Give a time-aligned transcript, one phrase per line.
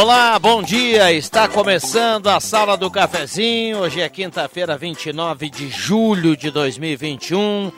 [0.00, 1.12] Olá, bom dia.
[1.12, 3.80] Está começando a Sala do Cafezinho.
[3.80, 7.70] Hoje é quinta-feira, 29 de julho de 2021.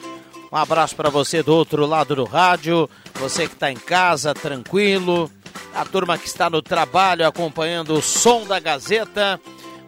[0.53, 5.29] Um abraço para você do outro lado do rádio, você que está em casa, tranquilo,
[5.75, 9.41] a turma que está no trabalho acompanhando o som da Gazeta,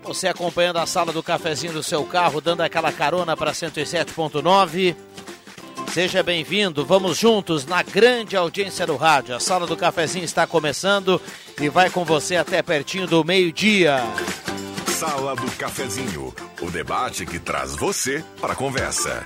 [0.03, 4.97] você acompanhando a Sala do Cafezinho do seu carro, dando aquela carona para 107.9.
[5.93, 9.37] Seja bem-vindo, vamos juntos na grande audiência do rádio.
[9.37, 11.23] A Sala do Cafezinho está começando
[11.61, 13.99] e vai com você até pertinho do meio-dia.
[14.89, 19.25] Sala do Cafezinho, o debate que traz você para a conversa.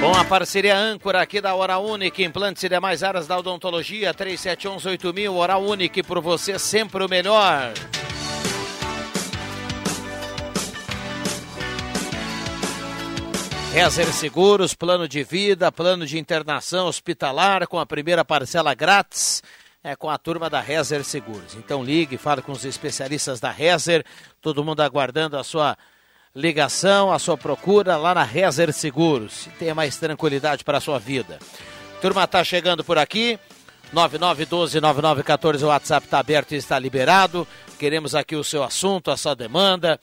[0.00, 5.34] Com a parceria âncora aqui da Hora Única, implantes e demais áreas da odontologia, 37118000,
[5.34, 7.72] Hora Única, por você sempre o melhor.
[13.80, 19.40] Rezer Seguros, plano de vida, plano de internação hospitalar com a primeira parcela grátis.
[19.84, 21.54] É com a turma da Rezer Seguros.
[21.54, 24.04] Então ligue, fale com os especialistas da Rezer,
[24.42, 25.78] todo mundo aguardando a sua
[26.34, 29.46] ligação, a sua procura lá na Rezer Seguros.
[29.46, 31.38] E tenha mais tranquilidade para a sua vida.
[32.02, 33.38] Turma está chegando por aqui.
[33.94, 37.46] 9912-9914, o WhatsApp está aberto e está liberado.
[37.78, 40.00] Queremos aqui o seu assunto, a sua demanda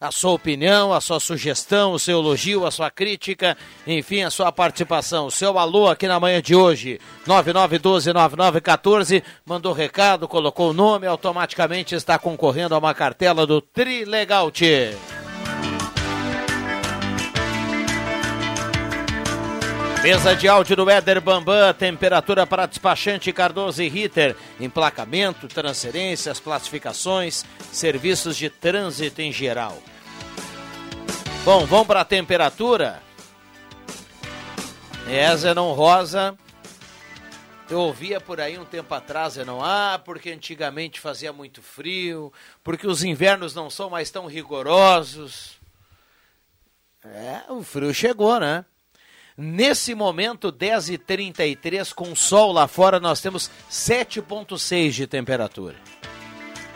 [0.00, 4.52] a sua opinião, a sua sugestão, o seu elogio, a sua crítica, enfim, a sua
[4.52, 5.26] participação.
[5.26, 11.94] O seu alô aqui na manhã de hoje, 9912-9914, mandou recado, colocou o nome, automaticamente
[11.94, 14.94] está concorrendo a uma cartela do Trilegal Tchê.
[20.02, 27.44] Mesa de áudio do Éder Bambam, temperatura para despachante Cardoso e Ritter, emplacamento, transferências, classificações,
[27.72, 29.76] serviços de trânsito em geral.
[31.44, 33.02] Bom, vamos para a temperatura.
[35.08, 36.38] É, Zenon Rosa.
[37.68, 42.32] Eu ouvia por aí um tempo atrás, não ah, porque antigamente fazia muito frio,
[42.62, 45.58] porque os invernos não são mais tão rigorosos.
[47.04, 48.64] É, o frio chegou, né?
[49.40, 55.76] Nesse momento, 10h33, com sol lá fora, nós temos 7,6 de temperatura.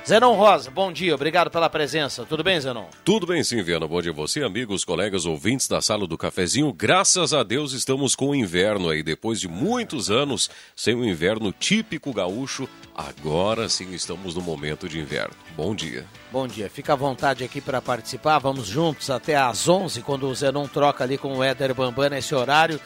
[0.05, 2.25] Zenon Rosa, bom dia, obrigado pela presença.
[2.25, 2.87] Tudo bem, Zenon?
[3.05, 3.87] Tudo bem sim, Viana.
[3.87, 6.73] Bom dia a você, amigos, colegas, ouvintes da Sala do Cafezinho.
[6.73, 9.01] Graças a Deus estamos com o inverno aí.
[9.01, 14.99] Depois de muitos anos sem o inverno típico gaúcho, agora sim estamos no momento de
[14.99, 15.35] inverno.
[15.57, 16.05] Bom dia.
[16.33, 16.69] Bom dia.
[16.69, 18.41] Fica à vontade aqui para participar.
[18.41, 22.35] Vamos juntos até às 11, quando o Zenon troca ali com o Éder Bambam nesse
[22.35, 22.81] horário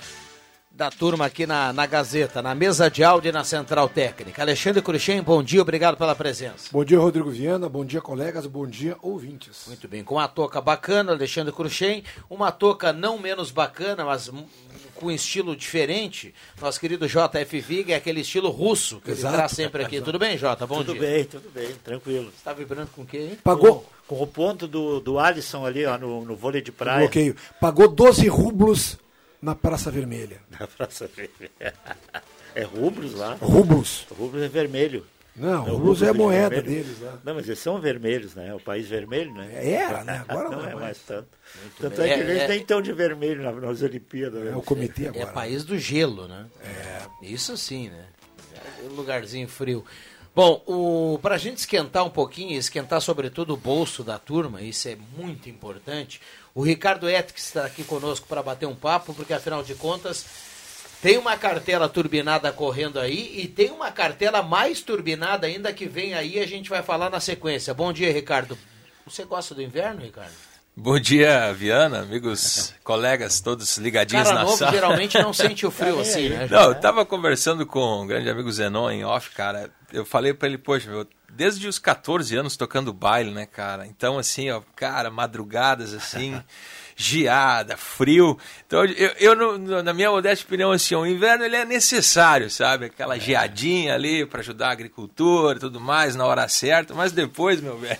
[0.77, 4.43] da turma aqui na, na Gazeta, na mesa de áudio e na central técnica.
[4.43, 6.69] Alexandre Cruxem, bom dia, obrigado pela presença.
[6.71, 9.65] Bom dia, Rodrigo Viana, bom dia, colegas, bom dia, ouvintes.
[9.69, 14.31] Muito bem, com uma toca bacana, Alexandre Cruxem, uma toca não menos bacana, mas
[14.95, 19.29] com estilo diferente, nosso querido JF Vig é aquele estilo russo que Exato.
[19.29, 20.03] ele traz sempre aqui.
[20.03, 20.67] Tudo bem, Jota?
[20.67, 21.01] Bom tudo dia.
[21.01, 22.25] Tudo bem, tudo bem, tranquilo.
[22.25, 23.29] Você está vibrando com o quê?
[23.31, 23.39] Hein?
[23.43, 23.87] Pagou.
[24.07, 27.01] Com, com, o ponto do, do Alisson ali, ó, no, no vôlei de praia.
[27.01, 27.35] Bloqueio.
[27.59, 28.99] Pagou 12 rublos
[29.47, 30.41] na Praça Vermelha.
[30.59, 31.75] Na Praça Vermelha.
[32.57, 33.35] É rubros lá?
[33.35, 34.07] Rublos.
[34.11, 35.05] Rubros é vermelho.
[35.37, 36.85] Não, o rublos é a moeda vermelho.
[36.85, 36.99] deles.
[37.01, 37.13] Né?
[37.23, 38.55] Não, mas eles são vermelhos, né?
[38.55, 39.75] O país vermelho, né?
[39.75, 40.25] Era, né?
[40.27, 41.29] Agora não, não é mais, mais tanto.
[41.61, 42.11] Muito tanto bem.
[42.11, 44.43] é que eles é, nem estão de vermelho nas Olimpíadas.
[44.43, 44.53] Né?
[44.53, 45.25] É o comitê agora.
[45.25, 46.47] É país do gelo, né?
[46.65, 47.27] É.
[47.27, 48.07] Isso sim, né?
[48.55, 49.85] É um lugarzinho frio.
[50.35, 54.97] Bom, o, pra gente esquentar um pouquinho, esquentar sobretudo o bolso da turma, isso é
[55.17, 56.23] muito importante,
[56.57, 60.25] o Ricardo Etix está aqui conosco para bater um papo, porque afinal de contas
[61.03, 66.15] tem uma cartela turbinada correndo aí e tem uma cartela mais turbinada ainda que vem
[66.15, 67.75] aí, a gente vai falar na sequência.
[67.75, 68.57] Bom dia, Ricardo.
[69.05, 70.33] Você gosta do inverno, Ricardo?
[70.75, 74.73] Bom dia, Viana, amigos, colegas, todos ligadinhos Cara na novo sala.
[74.73, 76.49] geralmente não sente o frio assim, né?
[76.51, 79.71] Não, eu tava conversando com um grande amigo Zenon em off, cara.
[79.93, 81.07] Eu falei pra ele, poxa, meu,
[81.37, 83.87] desde os 14 anos tocando baile, né, cara?
[83.87, 86.43] Então, assim, ó, cara, madrugadas assim.
[86.97, 88.39] geada, frio.
[88.67, 92.87] Então, eu, eu no, na minha modesta opinião, assim, o inverno ele é necessário, sabe?
[92.87, 97.61] Aquela geadinha ali para ajudar a agricultura e tudo mais na hora certa, mas depois,
[97.61, 97.99] meu velho,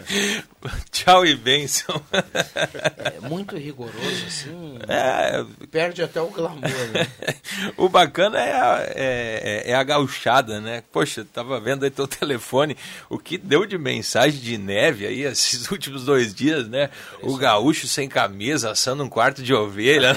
[0.90, 2.02] tchau e bênção.
[2.98, 4.78] É muito rigoroso, assim.
[4.88, 6.62] É, Perde até o glamour,
[6.92, 7.06] né?
[7.76, 10.82] o bacana é a, é, é a gauchada, né?
[10.90, 12.76] Poxa, tava vendo aí teu telefone,
[13.10, 16.88] o que deu de mensagem de neve aí esses últimos dois dias, né?
[17.20, 20.16] O gaúcho sem camisa, assando um quarto de ovelha.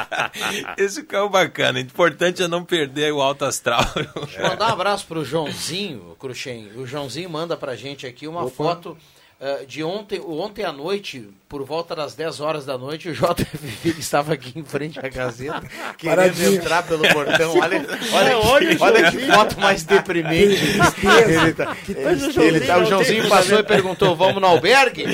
[0.76, 1.80] Esse carro bacana.
[1.80, 3.84] Importante é não perder o alto astral.
[3.94, 6.70] Deixa eu mandar um abraço pro Joãozinho, Cruxem.
[6.76, 8.96] O Joãozinho manda pra gente aqui uma foto
[9.42, 13.92] uh, de ontem, ontem à noite, por volta das 10 horas da noite, o JFV
[13.92, 15.60] que estava aqui em frente à Gazeta,
[15.98, 16.54] querendo Paradinho.
[16.54, 17.58] entrar pelo portão.
[17.58, 17.84] Olha,
[18.14, 20.62] olha, Olha que, o olha que foto mais deprimente.
[20.62, 25.04] Ele tá- Mas o ele Joãozinho tá- o Joãozinho passou e perguntou: vamos no albergue?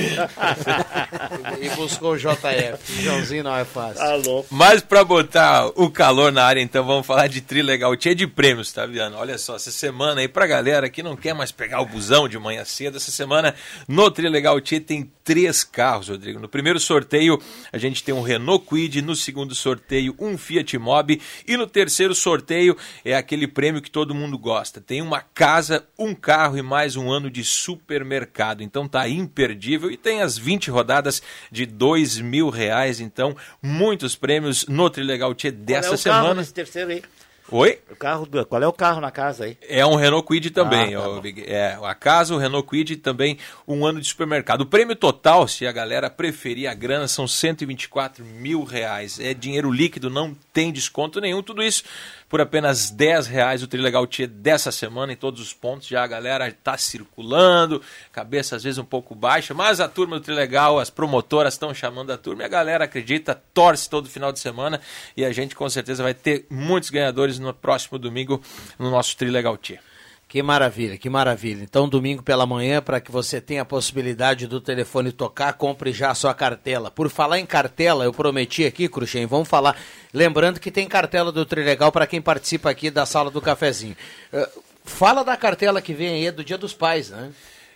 [1.61, 2.99] e buscou o JF.
[2.99, 3.97] O Joãozinho não é fácil.
[3.97, 4.47] Tá louco.
[4.51, 8.73] Mas para botar o calor na área, então vamos falar de Trilegal, cheio de prêmios,
[8.73, 9.17] tá, Viana?
[9.17, 12.39] Olha só, essa semana aí pra galera que não quer mais pegar o busão de
[12.39, 13.55] manhã cedo, essa semana
[13.87, 16.41] no Trilegal Tia tem três carros, Rodrigo.
[16.41, 17.41] No primeiro sorteio
[17.73, 22.17] a gente tem um Renault Kwid, no segundo sorteio um Fiat Mobi e no terceiro
[22.17, 24.81] sorteio é aquele prêmio que todo mundo gosta.
[24.81, 28.61] Tem uma casa, um carro e mais um ano de supermercado.
[28.61, 31.23] Então tá imperdível e tem as 20 rodadas
[31.53, 32.99] de dois mil reais.
[32.99, 36.41] Então muitos prêmios no Trilegal Tia dessa Qual é o carro semana.
[36.41, 37.03] desse terceiro aí?
[37.51, 37.79] Oi?
[37.91, 39.57] O carro do- Qual é o carro na casa aí?
[39.67, 40.95] É um Renault Kwid também.
[40.95, 44.61] Ah, tá é, a casa, o Renault Kwid também um ano de supermercado.
[44.63, 49.19] O prêmio total, se a galera preferir a grana, são 124 mil reais.
[49.19, 51.43] É dinheiro líquido, não tem desconto nenhum.
[51.43, 51.85] Tudo isso
[52.29, 53.63] por apenas 10 reais.
[53.63, 55.89] O Trilegal Tia dessa semana em todos os pontos.
[55.89, 57.83] Já a galera está circulando,
[58.13, 62.13] cabeça às vezes um pouco baixa, mas a turma do Trilegal, as promotoras estão chamando
[62.13, 64.81] a turma e a galera acredita, torce todo final de semana
[65.17, 68.43] e a gente com certeza vai ter muitos ganhadores no próximo domingo
[68.79, 69.88] no nosso Trilegal Tia.
[70.29, 71.63] Que maravilha, que maravilha.
[71.63, 76.11] Então, domingo pela manhã, para que você tenha a possibilidade do telefone tocar, compre já
[76.11, 76.91] a sua cartela.
[76.91, 79.75] Por falar em cartela, eu prometi aqui, Cruxem, vamos falar.
[80.13, 83.97] Lembrando que tem cartela do Trilegal para quem participa aqui da sala do cafezinho.
[84.31, 84.51] Eh,
[84.85, 87.31] fala da cartela que vem aí, é do Dia dos Pais, né?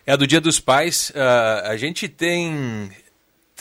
[0.05, 1.11] É do Dia dos Pais.
[1.17, 2.91] ah, a gente tem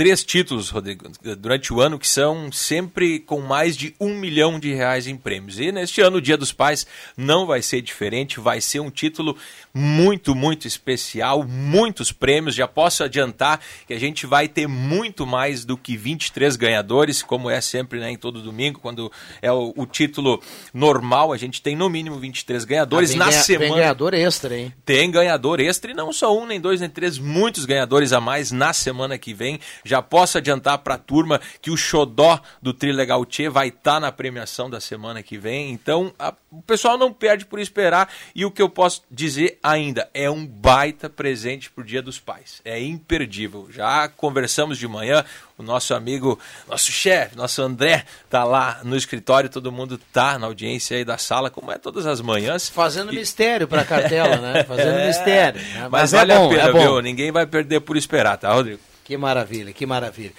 [0.01, 4.74] três títulos, Rodrigo, durante o ano que são sempre com mais de um milhão de
[4.74, 5.59] reais em prêmios.
[5.59, 9.38] E neste ano, o Dia dos Pais não vai ser diferente, vai ser um título
[9.71, 12.56] muito, muito especial, muitos prêmios.
[12.56, 17.47] Já posso adiantar que a gente vai ter muito mais do que 23 ganhadores, como
[17.47, 20.42] é sempre né, em todo domingo, quando é o, o título
[20.74, 23.12] normal, a gente tem no mínimo 23 ganhadores.
[23.13, 23.69] Ah, Na ganha- semana.
[23.69, 24.74] Vem ganhador extra, hein?
[24.83, 28.51] Tem ganhador extra e não só um, nem dois, nem três, muitos ganhadores a mais
[28.51, 29.59] na semana que vem.
[29.86, 34.12] Já posso adiantar para a turma que o xodó do Trilegal Tchê vai estar na
[34.12, 35.71] premiação da semana que vem.
[35.71, 38.07] Então, a- o pessoal não perde por esperar.
[38.36, 42.62] E o que eu posso dizer ainda é um baita presente pro Dia dos Pais.
[42.64, 43.68] É imperdível.
[43.71, 45.26] Já conversamos de manhã,
[45.57, 50.45] o nosso amigo, nosso chefe, nosso André, tá lá no escritório, todo mundo tá na
[50.48, 52.68] audiência aí da sala, como é todas as manhãs.
[52.69, 54.64] Fazendo mistério para a cartela, né?
[54.68, 55.62] Fazendo É, mistério.
[55.62, 55.88] né?
[55.90, 56.80] Mas, é vale bom, a pena, é bom.
[56.80, 57.02] viu?
[57.02, 58.80] Ninguém vai perder por esperar, tá, Rodrigo?
[59.11, 60.31] Que maravilha, que maravilha.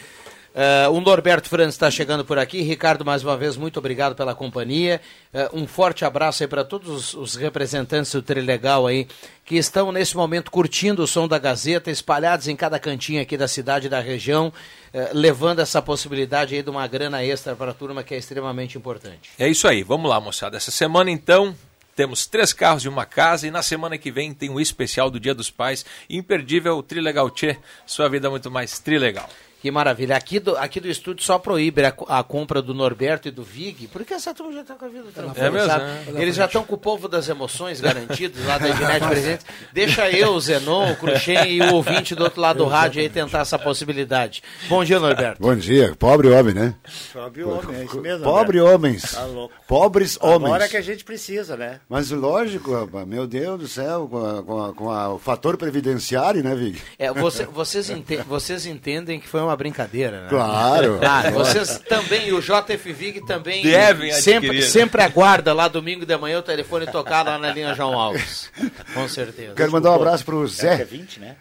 [0.54, 2.62] Eh, o Norberto Franz está chegando por aqui.
[2.62, 4.98] Ricardo, mais uma vez, muito obrigado pela companhia.
[5.30, 9.06] Eh, um forte abraço aí para todos os, os representantes do Trilegal aí,
[9.44, 13.46] que estão nesse momento curtindo o som da Gazeta, espalhados em cada cantinho aqui da
[13.46, 14.50] cidade e da região,
[14.94, 18.78] eh, levando essa possibilidade aí de uma grana extra para a turma que é extremamente
[18.78, 19.28] importante.
[19.38, 20.56] É isso aí, vamos lá, moçada.
[20.56, 21.54] Essa semana, então,
[21.94, 25.20] temos três carros e uma casa, e na semana que vem tem o especial do
[25.20, 29.28] Dia dos Pais, imperdível Trilegal Tchê, sua vida muito mais trilegal.
[29.62, 30.16] Que maravilha.
[30.16, 33.86] Aqui do, aqui do estúdio só proíbe a, a compra do Norberto e do Vig,
[33.92, 35.84] porque essa turma já está com a vida tranquila, É mesmo, sabe?
[35.84, 36.04] né?
[36.20, 39.44] Eles já estão com o povo das emoções garantidos lá da Ednet Presente.
[39.72, 43.08] Deixa eu, o Zenon, o Cruxem e o ouvinte do outro lado do rádio aí
[43.08, 44.42] tentar essa possibilidade.
[44.68, 45.40] Bom dia, Norberto.
[45.40, 46.74] Bom dia, pobre homem, né?
[47.14, 48.24] O homem, é isso mesmo.
[48.24, 48.74] Pobre André.
[48.74, 49.12] homens.
[49.12, 49.54] Tá louco.
[49.68, 50.44] Pobres homens.
[50.54, 51.78] Agora que a gente precisa, né?
[51.88, 55.56] Mas lógico, rapaz, meu Deus do céu, com, a- com, a- com a- o fator
[55.56, 56.82] previdenciário, né, Vig?
[56.98, 60.26] É, você- vocês, ente- vocês entendem que foi uma brincadeira, né?
[60.28, 60.98] Claro.
[60.98, 64.62] Claro, vocês também, e o JF Vig também Devem sempre, adquirir.
[64.70, 68.50] sempre aguarda lá domingo de manhã o telefone tocar lá na linha João Alves.
[68.94, 69.54] Com certeza.
[69.54, 70.84] Quero mandar um abraço pro é Zé.
[70.84, 71.36] 20, né?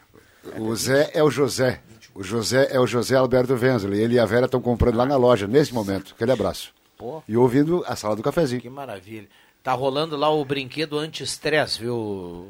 [0.58, 1.80] O Zé é o José.
[2.14, 3.94] O José é o José Alberto Wenzel.
[3.94, 6.14] Ele e a Vera estão comprando lá na loja, nesse momento.
[6.16, 6.74] Aquele abraço.
[6.98, 8.62] Pô, E ouvindo a sala do cafezinho.
[8.62, 9.28] que maravilha.
[9.64, 12.48] Tá rolando lá o brinquedo anti-estresse, viu,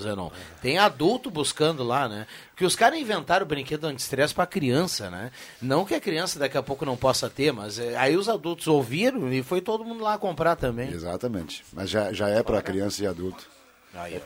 [0.00, 0.30] Zenon?
[0.62, 2.26] Tem adulto buscando lá, né?
[2.50, 5.30] Porque os caras inventaram o brinquedo anti-estresse pra criança, né?
[5.60, 8.66] Não que a criança daqui a pouco não possa ter, mas é, aí os adultos
[8.66, 10.90] ouviram e foi todo mundo lá comprar também.
[10.90, 11.64] Exatamente.
[11.72, 13.44] Mas já, já é para criança e adulto.
[13.94, 14.20] Aí.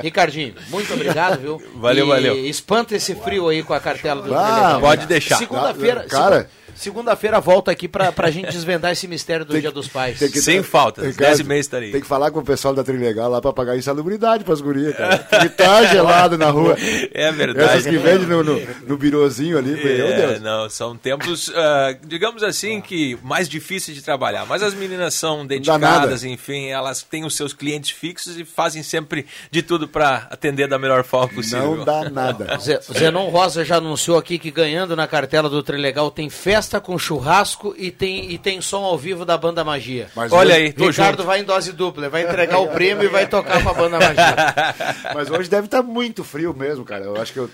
[0.00, 1.62] Ricardinho, muito obrigado, viu?
[1.76, 2.46] Valeu, E valeu.
[2.46, 5.38] Espanta esse frio aí com a cartela do Ah, pode deixar.
[5.38, 6.42] Segunda-feira, Cara.
[6.42, 10.18] segu- segunda-feira volta aqui pra, pra gente desvendar esse mistério do Dia dos Pais.
[10.18, 11.90] Tem que- Sem falta, Ricardo, 10 e meia estarei.
[11.92, 15.18] Tem que falar com o pessoal da Trilegal lá para pagar insalubridade pras gurias, cara.
[15.18, 16.76] Porque tá gelado na rua.
[17.12, 17.70] É verdade.
[17.70, 20.40] Essas que vendem no, no, no birozinho ali, meu É, Deus.
[20.42, 24.44] não, são tempos, ah, digamos assim, que mais difíceis de trabalhar.
[24.46, 29.26] Mas as meninas são dedicadas, enfim, elas têm os seus clientes fixos e fazem sempre
[29.50, 31.76] de tudo para atender da melhor forma possível.
[31.76, 32.58] Não dá nada.
[32.58, 36.98] Ze- Zenon Rosa já anunciou aqui que ganhando na cartela do Trilegal tem festa com
[36.98, 40.08] churrasco e tem, e tem som ao vivo da Banda Magia.
[40.14, 41.26] Mas Olha hoje- aí, tô Ricardo junto.
[41.26, 44.34] vai em dose dupla, vai entregar o prêmio e vai tocar pra Banda Magia.
[45.14, 47.04] Mas hoje deve estar muito frio mesmo, cara.
[47.04, 47.50] Eu acho que eu,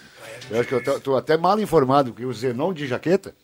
[0.50, 3.34] eu acho que eu tô, tô até mal informado, porque o Zenon de jaqueta.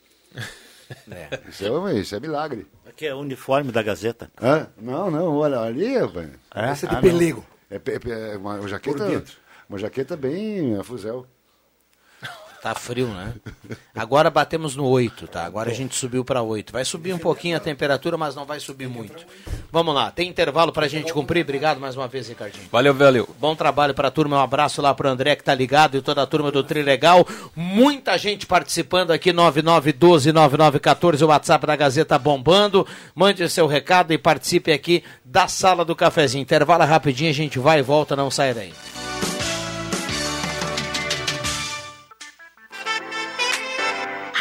[1.48, 2.66] Isso, é, isso é milagre.
[2.88, 4.30] Aqui é o uniforme da Gazeta.
[4.40, 4.66] Hã?
[4.80, 6.28] Não, não, olha ali, rapaz.
[6.54, 7.44] Essa é de Ah, pelego.
[7.70, 9.22] É, pe- é uma, uma jaqueta.
[9.68, 11.26] Uma jaqueta bem a fuzel.
[12.60, 13.34] Tá frio, né?
[13.94, 15.44] Agora batemos no 8, tá?
[15.44, 16.72] Agora a gente subiu pra 8.
[16.72, 19.24] Vai subir um pouquinho a temperatura, mas não vai subir muito.
[19.70, 21.42] Vamos lá, tem intervalo pra gente cumprir?
[21.42, 22.66] Obrigado mais uma vez, Ricardinho.
[22.72, 23.28] Valeu, valeu.
[23.38, 26.22] Bom trabalho para a turma, um abraço lá pro André que tá ligado e toda
[26.22, 27.24] a turma do Trilegal.
[27.54, 32.84] Muita gente participando aqui, 9912-9914, o WhatsApp da Gazeta bombando.
[33.14, 36.42] Mande seu recado e participe aqui da sala do cafezinho.
[36.42, 38.72] Intervalo rapidinho, a gente vai e volta, não sai daí.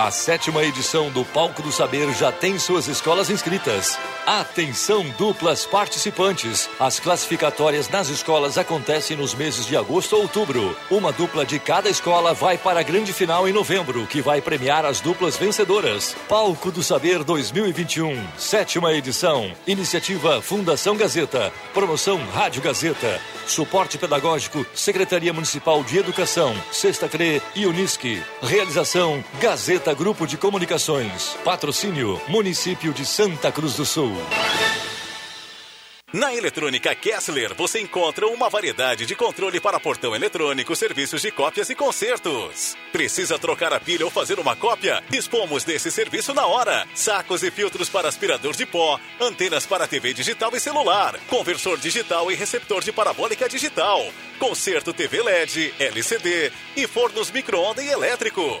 [0.00, 3.98] A sétima edição do Palco do Saber já tem suas escolas inscritas.
[4.26, 6.70] Atenção, duplas participantes!
[6.80, 10.74] As classificatórias nas escolas acontecem nos meses de agosto ou outubro.
[10.90, 14.86] Uma dupla de cada escola vai para a grande final em novembro, que vai premiar
[14.86, 16.16] as duplas vencedoras.
[16.26, 19.52] Palco do Saber 2021, sétima edição.
[19.66, 21.52] Iniciativa Fundação Gazeta.
[21.74, 23.20] Promoção Rádio Gazeta.
[23.46, 28.22] Suporte pedagógico Secretaria Municipal de Educação, Sexta CRE e Unisque.
[28.40, 31.36] Realização Gazeta Grupo de Comunicações.
[31.44, 34.12] Patrocínio Município de Santa Cruz do Sul.
[36.12, 41.70] Na Eletrônica Kessler, você encontra uma variedade de controle para portão eletrônico, serviços de cópias
[41.70, 42.76] e consertos.
[42.90, 45.04] Precisa trocar a pilha ou fazer uma cópia?
[45.08, 46.84] Dispomos desse serviço na hora.
[46.96, 52.28] Sacos e filtros para aspirador de pó, antenas para TV digital e celular, conversor digital
[52.32, 54.04] e receptor de parabólica digital,
[54.40, 58.60] conserto TV LED, LCD e fornos micro-ondas e elétrico.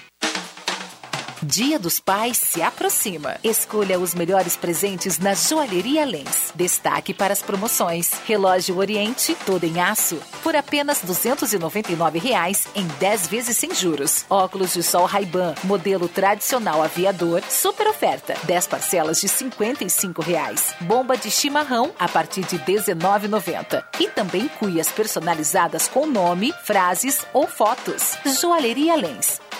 [1.43, 3.35] Dia dos Pais se aproxima.
[3.43, 6.51] Escolha os melhores presentes na Joalheria Lens.
[6.53, 8.11] Destaque para as promoções.
[8.27, 14.23] Relógio Oriente, todo em aço, por apenas 299 reais em 10 vezes sem juros.
[14.29, 18.35] Óculos de sol Ray-Ban, modelo tradicional aviador, super oferta.
[18.43, 20.75] 10 parcelas de 55 reais.
[20.81, 23.83] Bomba de chimarrão a partir de R$ 19,90.
[23.99, 28.15] E também cuias personalizadas com nome, frases ou fotos.
[28.39, 29.41] Joalheria Lens.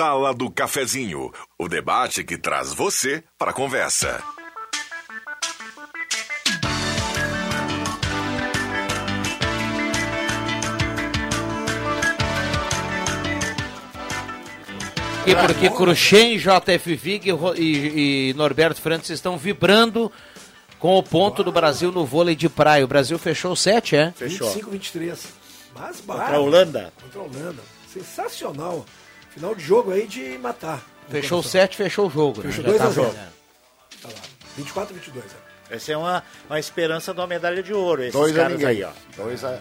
[0.00, 4.22] Sala do Cafezinho, o debate que traz você para a conversa.
[15.26, 20.10] E porque Cruxem, JF Vig e e, Norberto Francis estão vibrando
[20.78, 22.84] com o ponto do Brasil no vôlei de praia.
[22.84, 24.14] O Brasil fechou 7, é?
[24.18, 25.39] 25, 23.
[25.80, 26.34] Mas Contra barato.
[26.34, 26.92] a Holanda.
[27.02, 27.62] Contra a Holanda.
[27.92, 28.84] Sensacional.
[29.30, 30.82] Final de jogo aí de matar.
[31.08, 32.42] Fechou 7, fechou o jogo.
[32.42, 32.50] né?
[32.50, 33.06] Fechou Já 2 tá a 0.
[33.08, 33.14] bom.
[34.02, 34.14] Tá lá.
[34.56, 35.24] 24 22.
[35.24, 35.50] é.
[35.76, 38.02] Essa é uma, uma esperança de uma medalha de ouro.
[38.02, 38.68] Esses Dois a caras ninguém.
[38.68, 38.90] aí, ó.
[39.16, 39.50] Dois a...
[39.52, 39.60] É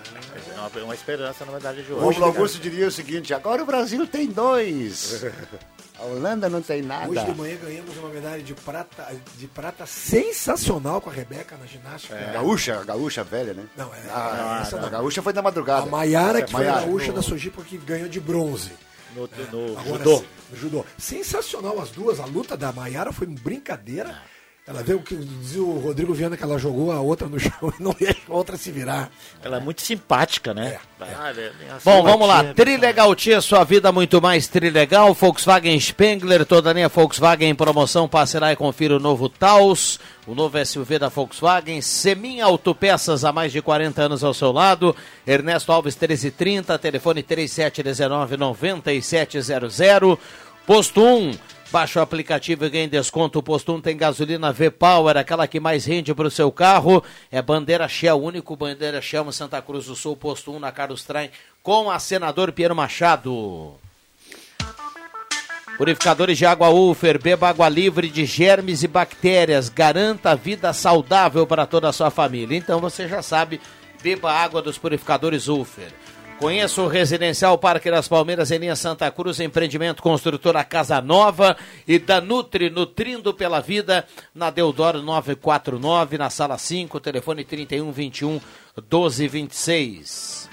[0.57, 2.05] uma, uma esperança na medalha de O ouro.
[2.07, 5.23] Romulo Augusto diria o seguinte: agora o Brasil tem dois.
[5.99, 7.09] A Holanda não tem nada.
[7.09, 11.65] Hoje de manhã ganhamos uma medalha de prata, de prata sensacional com a Rebeca na
[11.65, 12.15] ginástica.
[12.15, 12.33] É.
[12.33, 13.65] Gaúcha, a gaúcha velha, né?
[13.75, 13.97] Não, é.
[14.09, 14.89] Ah, essa a não.
[14.89, 15.83] gaúcha foi na madrugada.
[15.83, 18.71] A Maiara, que foi a gaúcha da Sojipa, que ganhou de bronze.
[19.15, 20.17] No, no Agora, judô.
[20.19, 20.85] sim, no judô.
[20.97, 22.19] Sensacional as duas.
[22.19, 24.21] A luta da Maiara foi brincadeira.
[24.69, 27.81] Ela viu que dizia o Rodrigo Viana que ela jogou a outra no chão e
[27.81, 29.09] não deixou a outra se virar.
[29.41, 30.77] Ela é muito simpática, né?
[31.01, 32.53] É- é Bom, vamos lá.
[32.53, 35.11] Trilegal Tia, sua vida muito mais Trilegal.
[35.15, 38.07] Volkswagen Spengler, toda a linha Volkswagen em promoção.
[38.07, 41.81] Passe lá e confira o novo Taos, o novo SUV da Volkswagen.
[41.81, 44.95] Semin Autopeças, há mais de 40 anos ao seu lado.
[45.25, 50.19] Ernesto Alves 1330, telefone 3719-9700.
[50.67, 51.31] Posto 1.
[51.71, 53.37] Baixa o aplicativo e ganhe desconto.
[53.37, 57.03] O Posto 1 tem gasolina V-Power, aquela que mais rende para o seu carro.
[57.31, 61.03] É bandeira Shell, único bandeira Shell no Santa Cruz do Sul, Posto 1 na Carlos
[61.03, 61.29] Traem,
[61.61, 63.75] com a senador Piero Machado.
[65.77, 69.69] Purificadores de água Ufer, beba água livre de germes e bactérias.
[69.69, 72.57] Garanta vida saudável para toda a sua família.
[72.57, 73.61] Então você já sabe,
[74.01, 75.93] beba água dos purificadores Ufer.
[76.39, 81.99] Conheça o Residencial Parque das Palmeiras em linha Santa Cruz, empreendimento construtora Casa Nova e
[81.99, 88.39] da Nutri, nutrindo pela vida, na Deodoro 949, na sala 5, telefone 3121
[88.77, 90.49] 1226.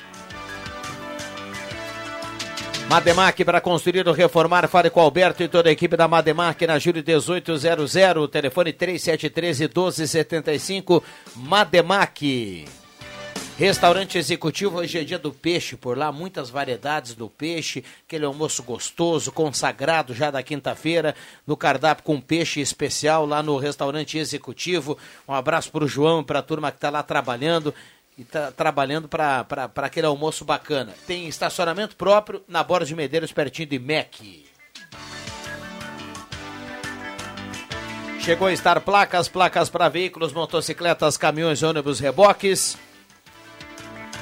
[2.88, 6.80] Mademac para construir ou reformar, fale com Alberto e toda a equipe da Mademac na
[6.80, 11.04] Júlio 1800, telefone 3713 1275,
[11.36, 12.85] Mademac.
[13.58, 18.62] Restaurante executivo, hoje é dia do peixe, por lá muitas variedades do peixe, aquele almoço
[18.62, 21.14] gostoso, consagrado já da quinta-feira,
[21.46, 24.98] no cardápio com peixe especial lá no restaurante executivo.
[25.26, 27.74] Um abraço para o João para a turma que está lá trabalhando
[28.18, 30.92] e está trabalhando para aquele almoço bacana.
[31.06, 34.44] Tem estacionamento próprio na Borda de Medeiros, pertinho de MEC.
[38.20, 42.76] Chegou a estar placas, placas para veículos, motocicletas, caminhões, ônibus, reboques.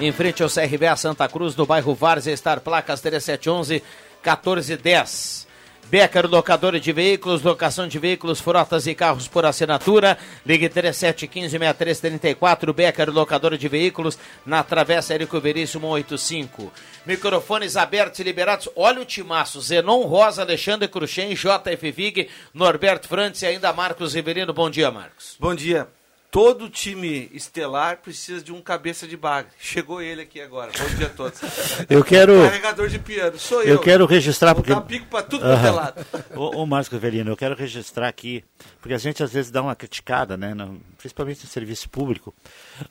[0.00, 3.83] Em frente ao CRBA Santa Cruz, no bairro Várzea, estar placas 3711
[4.24, 5.44] 1410.
[5.85, 10.18] Becker, locadora de veículos, locação de veículos, frotas e carros por assinatura.
[10.44, 12.72] Ligue 3715-6334.
[12.72, 16.72] Becker, locadora de veículos, na Travessa Érico Veríssimo 185.
[17.07, 18.68] Microfones abertos e liberados.
[18.74, 19.61] Olha o timaço.
[19.61, 24.52] Zenon Rosa, Alexandre Cruxem, JF Vig, Norberto Frantz e ainda Marcos Riverino.
[24.52, 25.37] Bom dia, Marcos.
[25.38, 25.87] Bom dia.
[26.35, 29.53] Todo time estelar precisa de um cabeça de bagre.
[29.57, 30.73] Chegou ele aqui agora.
[30.77, 31.40] Bom dia a todos.
[31.88, 33.68] Eu quero- Carregador de piano, sou eu.
[33.75, 34.75] Eu quero registrar Vou porque.
[34.75, 35.70] dar pico pra tudo quanto é Aham.
[35.70, 36.07] lado.
[36.35, 38.42] Ô, ô Márcio Velino, eu quero registrar aqui,
[38.81, 40.55] porque a gente às vezes dá uma criticada, né?
[40.55, 42.35] no- principalmente no serviço público.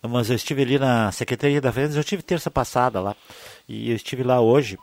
[0.01, 3.13] Mas eu estive ali na Secretaria da Fazenda, eu tive terça passada lá.
[3.67, 4.79] E eu estive lá hoje.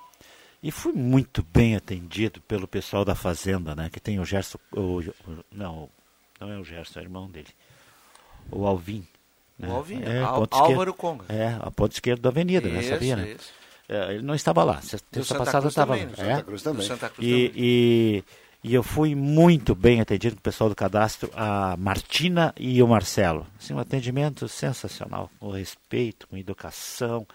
[0.63, 3.89] E fui muito bem atendido pelo pessoal da Fazenda, né?
[3.91, 4.59] Que tem o Gerson.
[4.71, 5.89] O, o- não,
[6.39, 7.49] não é o Gerson, é o irmão dele.
[8.53, 9.05] O Alvin.
[9.59, 9.71] O né?
[9.73, 11.25] Alvin, é, Al- ponto Álvaro esquerdo- Conga.
[11.29, 12.81] É, a ponta esquerda da avenida, né?
[12.81, 13.29] Isso, Sabia, né?
[13.39, 13.51] isso.
[13.89, 14.81] É, ele não estava lá.
[14.83, 16.05] Santa passada estava lá.
[16.05, 16.17] do É?
[16.17, 16.81] Santa Cruz também.
[16.83, 17.53] Do Santa Cruz E, também.
[17.57, 18.25] e,
[18.63, 23.47] e eu fui muito bem atendido pelo pessoal do cadastro, a Martina e o Marcelo.
[23.59, 27.27] Assim, um atendimento sensacional, com respeito, com educação.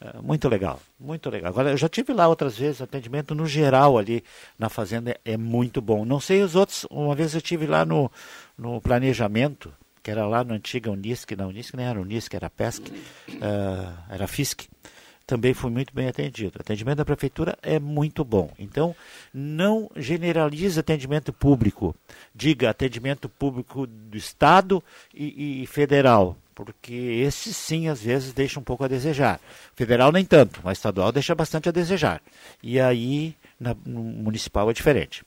[0.00, 1.50] é, Muito legal, muito legal.
[1.50, 4.24] Agora, eu já tive lá outras vezes, o atendimento no geral ali
[4.58, 6.04] na fazenda é, é muito bom.
[6.04, 8.10] Não sei os outros, uma vez eu tive lá no,
[8.58, 12.92] no planejamento, que era lá no antiga Unisc, não, Unisc nem era Unisc, era Pesc,
[13.40, 14.68] ah, era Fisc
[15.26, 16.58] também fui muito bem atendido.
[16.58, 18.50] O atendimento da prefeitura é muito bom.
[18.58, 18.94] Então,
[19.32, 21.94] não generalize atendimento público.
[22.34, 24.82] Diga atendimento público do Estado
[25.14, 29.40] e, e federal, porque esses sim, às vezes, deixam um pouco a desejar.
[29.74, 32.20] Federal nem tanto, mas estadual deixa bastante a desejar.
[32.62, 35.24] E aí, na, no municipal é diferente.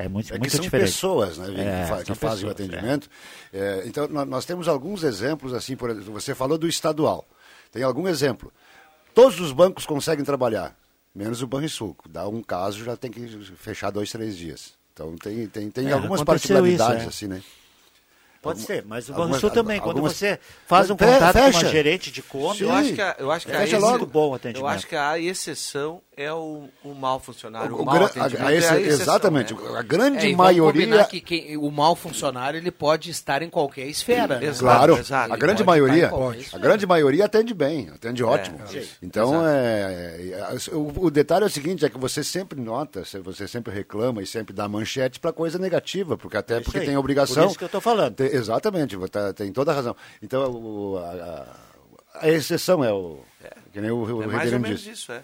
[0.00, 0.86] É muito, É que muito são diferente.
[0.92, 2.52] pessoas né, Vini, É, que, que fazem o é.
[2.52, 3.10] atendimento.
[3.52, 7.26] É, então, nó- nós temos alguns exemplos, assim, por exemplo, você falou do estadual.
[7.72, 8.52] Tem algum exemplo?
[9.12, 10.74] Todos os bancos conseguem trabalhar,
[11.12, 11.96] menos o Banrisul.
[12.08, 14.72] Dá um caso, já tem que fechar dois, três dias.
[14.94, 17.08] Então, tem, tem, tem É, algumas particularidades, isso, é.
[17.08, 17.42] assim, né?
[18.40, 21.58] Pode ser, mas o Banrisul também, quando algumas- você faz um contato com fecha.
[21.66, 23.98] uma gerente de conta, Eu acho que a, eu acho que Fecha logo.
[23.98, 24.62] muito bom o atendimento.
[24.62, 27.74] Eu acho que a exceção é o, o mau funcionário.
[27.76, 29.54] O, O atendimento a- a é esse- a exceção, exatamente.
[29.54, 29.60] né?
[29.78, 30.82] A grande É, e maioria.
[30.86, 34.40] combinar que quem- o mau funcionário ele pode estar em qualquer esfera.
[34.40, 34.52] né?
[34.58, 35.32] Claro, Exato.
[35.32, 36.10] a grande maioria,
[36.52, 38.58] a grande maioria atende bem, atende ótimo.
[38.66, 38.82] sim.
[39.00, 40.16] Então, é,
[40.70, 44.20] é, o, o detalhe é o seguinte, é que você sempre nota, você sempre reclama
[44.22, 46.86] e sempre dá manchete para coisa negativa, porque até É porque aí.
[46.86, 47.44] tem obrigação.
[47.44, 48.14] Por isso que eu tô falando.
[48.16, 49.94] Tem- exatamente, você tá- tem toda a razão.
[50.22, 51.46] Então, o- a,
[52.20, 53.20] a- a exceção é o
[53.72, 54.90] que nem o, o É mais ou menos disse.
[54.92, 55.22] isso, é.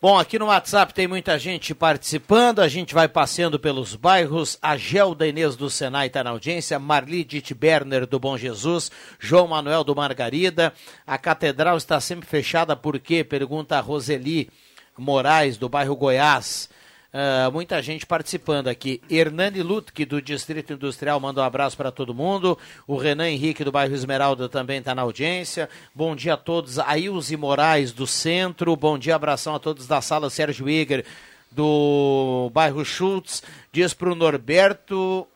[0.00, 4.56] Bom, aqui no WhatsApp tem muita gente participando, a gente vai passeando pelos bairros.
[4.62, 9.82] A Gelda Inês do Senai está na audiência, Marli Berner do Bom Jesus, João Manuel
[9.82, 10.72] do Margarida.
[11.04, 13.24] A catedral está sempre fechada por quê?
[13.24, 14.48] Pergunta a Roseli
[14.96, 16.68] Moraes do bairro Goiás.
[17.10, 19.00] Ah, muita gente participando aqui.
[19.08, 22.58] Hernani Lutke, do Distrito Industrial, manda um abraço para todo mundo.
[22.86, 25.70] O Renan Henrique, do bairro Esmeralda, também está na audiência.
[25.94, 26.78] Bom dia a todos.
[26.78, 28.76] Ailze Moraes, do Centro.
[28.76, 31.06] Bom dia, abração a todos da sala Sérgio Iger,
[31.50, 33.42] do bairro Schultz.
[33.72, 35.26] Diz para o Norberto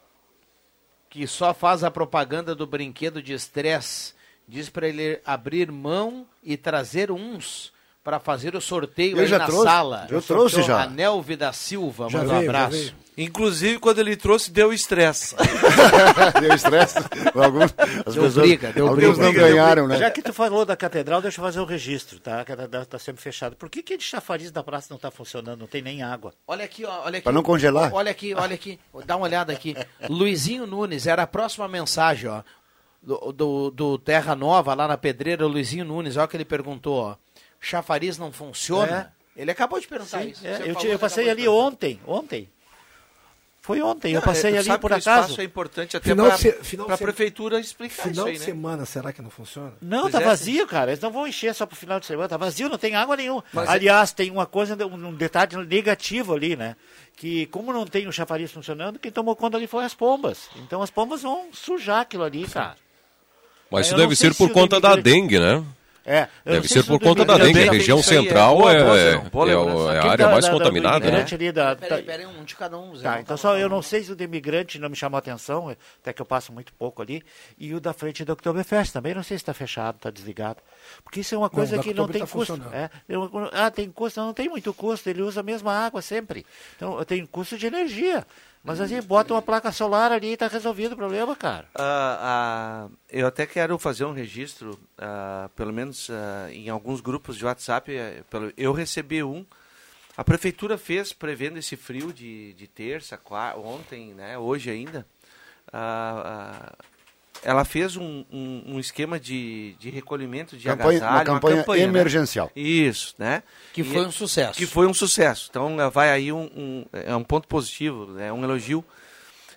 [1.08, 4.14] que só faz a propaganda do brinquedo de estresse.
[4.46, 7.71] Diz para ele abrir mão e trazer uns
[8.02, 10.06] para fazer o sorteio Eu aí já na trouxe, sala.
[10.10, 10.82] eu trouxe já.
[10.82, 12.94] A Nelvi da Silva, Já manda um veio, já abraço.
[13.16, 15.36] Inclusive, quando ele trouxe, deu estresse.
[16.40, 16.96] deu estresse.
[17.34, 17.74] Alguns,
[18.06, 19.22] as Deu pessoas, briga, deu alguns briga.
[19.22, 19.98] não ganharam, né?
[19.98, 22.40] Já que tu falou da catedral, deixa eu fazer o registro, tá?
[22.40, 23.54] A catedral está sempre fechada.
[23.54, 25.60] Por que que de chafariz da praça não está funcionando?
[25.60, 26.32] Não tem nem água.
[26.46, 27.24] Olha aqui, ó, olha aqui.
[27.24, 27.92] Pra não congelar?
[27.94, 28.80] Olha aqui, olha aqui.
[29.04, 29.76] Dá uma olhada aqui.
[30.08, 32.42] Luizinho Nunes, era a próxima mensagem, ó.
[33.02, 36.44] Do, do, do Terra Nova, lá na pedreira, o Luizinho Nunes, olha o que ele
[36.44, 37.16] perguntou, ó.
[37.62, 39.14] Chafariz não funciona?
[39.37, 40.46] Ele acabou de perguntar isso.
[40.46, 42.51] É, eu, falou, eu passei ali ontem, ontem.
[43.64, 45.20] Foi ontem, eu Não, passei é, ali sabe por acaso.
[45.29, 48.38] espaço é importante até Final para se- final a prefeitura explicar Final isso aí, de
[48.40, 48.44] né?
[48.44, 49.72] semana, será que não funciona?
[49.81, 50.90] Não, Pois tá é, vazio, cara.
[50.90, 52.29] Eles não vão encher só pro final de semana.
[52.29, 53.44] Tá vazio, não tem água nenhuma.
[53.53, 56.75] Mas é- Aliás, tem uma coisa, um detalhe negativo ali, né?
[57.14, 60.51] Que como não tem o chafariz funcionando, quem tomou conta ali foi as pombas.
[60.57, 62.75] Então as pombas vão sujar aquilo ali, cara.
[63.70, 65.64] Mas isso Eu deve ser se por conta da dengue, né?
[66.04, 67.68] É, Deve ser se por conta da dengue.
[67.68, 71.24] A região é central é, é, é é a área da- mais contaminada, né?
[71.32, 72.94] ali da, Peraí, peraí, um de cada um.
[72.96, 73.02] Zé.
[73.04, 75.68] Tá, então só eu não sei se o do imigrante não me chamou a atenção,
[76.00, 77.22] até que eu passo muito pouco ali,
[77.56, 80.58] e o da frente do Oktoberfest também, não sei se está fechado, está desligado.
[81.04, 82.60] Porque isso é uma coisa que não tem tá custo.
[82.72, 86.44] É, eu- ah, tem custo, não tem muito custo, ele usa a mesma água sempre.
[86.76, 88.26] Então tem custo de energia.
[88.64, 91.66] Mas assim, bota uma placa solar ali e está resolvido o problema, cara.
[91.75, 96.09] Ah, ah, eu até quero fazer um registro, ah, pelo menos
[96.53, 97.92] em alguns grupos de WhatsApp.
[97.92, 98.22] eh,
[98.57, 99.44] eu recebi um.
[100.16, 105.07] A prefeitura fez, prevendo esse frio de, de terça, qua- ontem, né, hoje ainda.
[107.44, 111.88] Ela fez um, um, um esquema de, de recolhimento de Campanha- uma agasalho, campanha né?
[111.88, 112.50] emergencial.
[112.55, 113.42] Isso, né?
[113.72, 114.59] Que E- foi um sucesso.
[114.59, 115.48] Que foi um sucesso.
[115.50, 118.85] Então vai aí um, um- é um ponto positivo, é um elogio.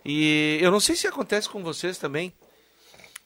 [0.04, 2.34] E eu não sei se acontece com vocês também.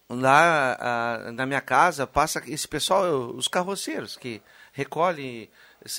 [0.09, 4.41] lá ah, na minha casa passa esse pessoal, os carroceiros que
[4.73, 5.49] recolhem,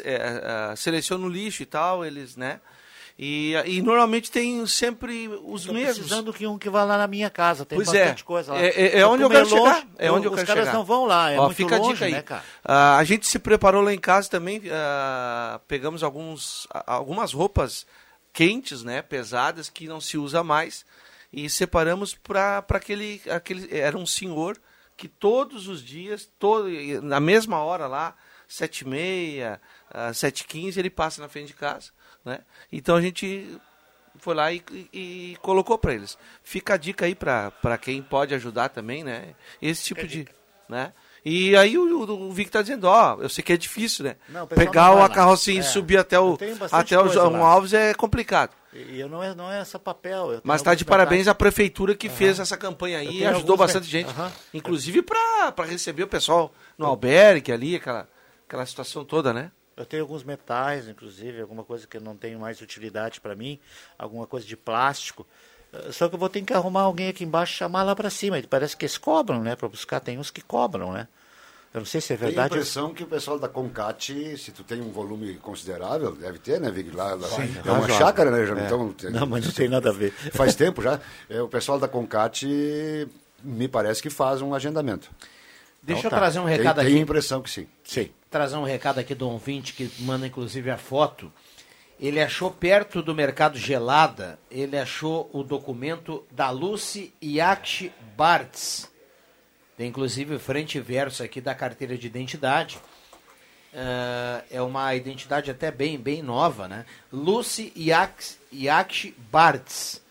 [0.05, 2.61] é, selecionam o lixo e tal, eles, né?
[3.22, 5.98] E, e normalmente tem sempre os Tô mesmos.
[5.98, 7.98] precisando que um que vá lá na minha casa, tem Pois é.
[7.98, 8.59] bastante coisa lá.
[8.62, 9.87] É, é- é onde eu quero longe, chegar.
[9.98, 10.78] É onde eu os quero caras chegar.
[10.78, 12.12] não vão lá, é Ó, muito fica a longe, dica aí.
[12.12, 12.42] né, cara?
[12.64, 17.87] Ah, a gente se preparou lá em casa também, ah, pegamos alguns, a- algumas roupas
[18.33, 20.87] quentes, né, pesadas, que não se usa mais,
[21.30, 23.68] e separamos para aquele, aquele...
[23.78, 24.56] Era um senhor
[24.96, 26.68] que todos os dias, todo,
[27.02, 28.14] na mesma hora lá,
[28.48, 31.90] sete e meia, ah, sete e quinze, ele passa na frente de casa,
[32.24, 32.40] né?
[32.72, 33.59] Então a gente
[34.18, 36.18] foi lá e, e- e colocou para eles.
[36.42, 39.35] Fica a dica aí para quem pode ajudar também, né?
[39.62, 40.28] Esse tipo de,
[40.68, 40.92] né?
[41.24, 44.16] E aí o, o, o Vic tá dizendo, ó, eu sei que é difícil, né?
[44.28, 46.38] Não, Pegar a carrocinha É, e subir até o
[46.72, 47.38] até o João lá.
[47.46, 48.52] Alves é complicado.
[48.72, 50.40] E eu não é, não é essa papel.
[50.44, 53.87] Mas tá de parabéns à prefeitura que fez essa campanha aí e ajudou alguns bastante
[53.87, 54.09] gente.
[54.11, 54.33] Aham.
[54.54, 58.09] Inclusive para receber o pessoal no albergue ali, aquela,
[58.48, 59.50] aquela situação toda, né?
[59.81, 63.59] Eu tenho alguns metais, inclusive, alguma coisa que não tem mais utilidade para mim,
[63.99, 65.27] alguma coisa de plástico.
[65.73, 68.11] Eh, Só que eu vou ter que arrumar alguém aqui embaixo e chamar lá para
[68.11, 68.37] cima.
[68.49, 69.57] Parece que eles cobram, né?
[69.57, 71.09] Para buscar, tem uns que cobram, né?
[71.73, 72.55] Eu não sei se é Tenho a verdade.
[72.55, 76.71] impressão que o pessoal da Concat, se tu tem um volume considerável, deve ter, né,
[76.71, 76.90] Vig?
[76.90, 78.45] Lá, lá Sim, é uma chácara, né?
[78.45, 78.66] Já, É.
[78.66, 80.11] Então, Não, mas não tem nada a ver.
[80.33, 81.01] Faz tempo já.
[81.31, 82.45] É, o pessoal da Concat
[83.43, 85.11] me parece que faz um agendamento.
[85.83, 86.99] Deixa Então eu trazer um recado Tenho aqui.
[86.99, 87.66] a impressão que sim.
[87.85, 88.11] Sim.
[88.31, 91.33] Trazer um recado aqui do ouvinte que manda inclusive a foto.
[91.99, 98.90] Ele achou perto do mercado Gelada, ele achou o documento da Lucy Yacht Bartz.
[99.77, 102.79] Tem inclusive frente e verso aqui da carteira de identidade.
[103.75, 106.85] Ah, é uma identidade até bem, bem nova, né?
[107.12, 110.03] Lucy Yacht Bartz.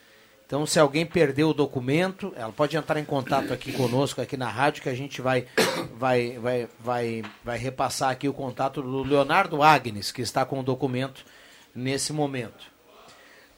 [0.49, 4.49] Então, se alguém perdeu o documento, ela pode entrar em contato aqui conosco, aqui na
[4.49, 5.45] rádio, que a gente vai,
[5.93, 10.63] vai, vai, vai, vai repassar aqui o contato do Leonardo Agnes, que está com o
[10.63, 11.23] documento
[11.75, 12.65] nesse momento.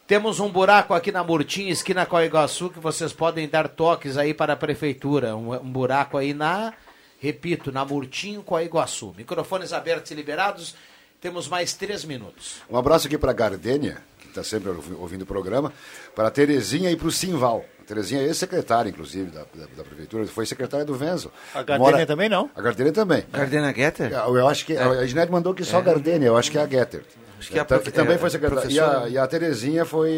[0.06, 4.17] Temos um buraco aqui na Murtim, esquina com a Iguaçu, que vocês podem dar toques
[4.17, 5.34] aí para a prefeitura.
[5.34, 6.73] Um, um buraco aí na,
[7.21, 9.15] repito, na Murtim com a Iguaçu.
[9.17, 10.75] Microfones abertos e liberados.
[11.21, 12.58] Temos mais três minutos.
[12.69, 15.72] Um abraço aqui para a Gardênia, está sempre ouvi- ouvindo o programa,
[16.15, 17.63] para a Terezinha e para o Simval.
[17.82, 21.32] A Terezinha é ex-secretária, inclusive, da, da, da prefeitura, foi secretária do Venzo.
[21.54, 22.50] A Gardênia também não?
[22.56, 23.24] A Gardênia também.
[23.32, 24.12] Gardênia Getter?
[24.13, 26.62] Eu, eu acho que, a Ginete mandou que só a Gardênia, eu acho que é
[26.62, 27.04] a Getter.
[27.39, 28.70] Acho que é a Tá- profe- também é, foi secretária.
[28.72, 30.12] E a, e a Terezinha foi,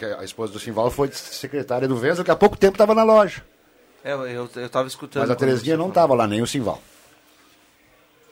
[0.00, 3.02] é a esposa do Simval, foi secretária do Venzo, que há pouco tempo estava na
[3.02, 3.42] loja.
[4.04, 5.22] É, eu, eu, eu tava escutando.
[5.22, 6.80] Mas a Terezinha não estava lá, nem o Simval.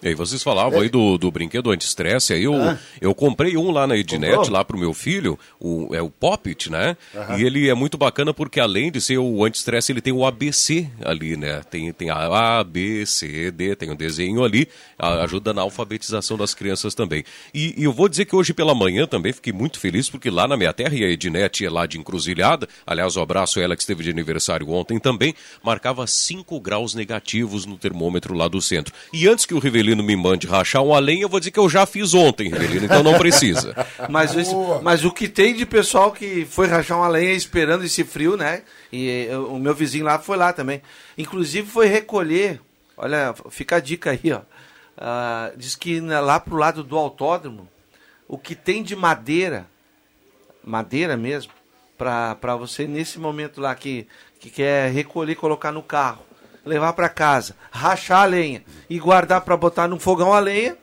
[0.03, 2.77] E aí vocês falavam aí do, do brinquedo anti-estresse, aí eu, Ah.
[3.01, 4.53] eu comprei um lá na Ednet, Comprou?
[4.53, 6.97] lá pro meu filho, o, é o Poppet, né?
[7.15, 7.39] Aham.
[7.39, 10.89] E ele é muito bacana porque além de ser o anti-estresse, ele tem o ABC
[11.05, 11.61] ali, né?
[11.71, 14.67] Tem, tem a A, B, C, D, tem um desenho ali,
[14.99, 17.23] ajuda na alfabetização das crianças também.
[17.55, 20.49] E, e eu vou dizer que hoje pela manhã também fiquei muito feliz porque lá
[20.49, 23.83] na minha terra, e a Ednet é lá de encruzilhada, aliás, um abraço ela que
[23.83, 28.93] esteve de aniversário ontem também, marcava 5 graus negativos no termômetro lá do centro.
[29.13, 31.69] E antes que o Rivelino me mande rachar um além, eu vou dizer que eu
[31.69, 33.75] já fiz ontem, Rivelino, então não precisa.
[34.09, 38.05] Mas, esse- mas o que tem de pessoal que foi rachar uma lenha esperando esse
[38.05, 38.63] frio, né?
[38.93, 40.81] E eu- o meu vizinho lá foi lá também.
[41.19, 42.61] Inclusive foi recolher,
[42.97, 44.41] olha, fica a dica aí, ó.
[44.97, 47.69] Ah, diz que lá pro lado do autódromo,
[48.29, 49.67] o que tem de madeira,
[50.65, 51.53] madeira mesmo,
[51.99, 54.07] para você nesse momento lá que,
[54.41, 56.23] que quer recolher, colocar no carro,
[56.65, 60.77] levar para casa, rachar a lenha e guardar para botar no fogão a lenha,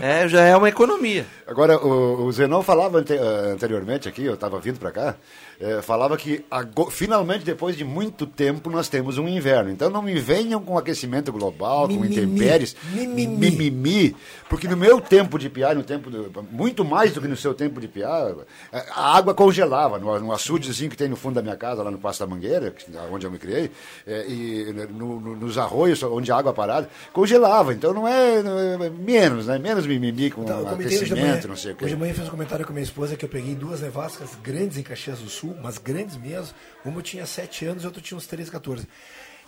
[0.00, 1.24] é, já é uma economia.
[1.46, 5.14] Agora, o, o Zenon falava ante- eh, anteriormente aqui, eu estava vindo para cá,
[5.60, 9.70] eh, falava que ago- finalmente, depois de muito tempo, nós temos um inverno.
[9.70, 12.16] Então não me venham com aquecimento global, com Mimimi.
[12.16, 13.26] intempéries, Mimimi.
[13.50, 14.16] mimimi,
[14.48, 17.54] porque no meu tempo de piar, no tempo do- muito mais do que no seu
[17.54, 18.34] tempo de piar,
[18.72, 21.90] eh, a água congelava no, no açudezinho que tem no fundo da minha casa, lá
[21.90, 22.74] no Passo da Mangueira,
[23.12, 23.70] onde eu me criei,
[24.06, 27.72] eh, e no- no- nos arroios onde a água parada, congelava.
[27.72, 29.58] Então não é, não é- menos, né?
[29.58, 31.84] Menos mimimi com Então, de manhã, aquecimento, não sei o quê.
[31.84, 34.30] hoje de manhã eu fiz um comentário com minha esposa que eu peguei duas nevascas
[34.42, 36.54] grandes em Caxias do Sul, mas grandes mesmo.
[36.84, 38.86] Uma eu tinha 7 anos e outra tinha uns 13, 14.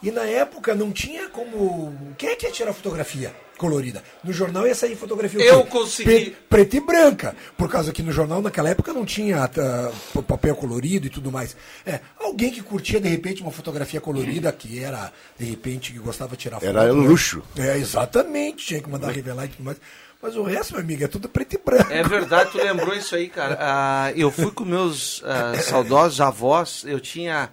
[0.00, 1.92] E na época não tinha como.
[2.16, 4.00] Quem é que ia tirar fotografia colorida?
[4.22, 5.40] No jornal ia sair fotografia.
[5.44, 6.30] Eu consegui.
[6.30, 7.34] Pre- preta e branca.
[7.56, 11.56] Por causa que no jornal naquela época não tinha p- papel colorido e tudo mais.
[11.84, 16.36] É, alguém que curtia de repente uma fotografia colorida, que era, de repente, que gostava
[16.36, 16.68] de tirar foto.
[16.68, 16.92] Era né?
[16.92, 17.42] luxo.
[17.56, 18.66] É, exatamente.
[18.68, 19.78] Tinha que mandar revelar e tudo mais.
[20.20, 21.92] Mas o resto, meu amigo, é tudo preto e branco.
[21.92, 23.56] É verdade, tu lembrou isso aí, cara.
[23.60, 27.50] Ah, eu fui com meus ah, saudosos avós, eu tinha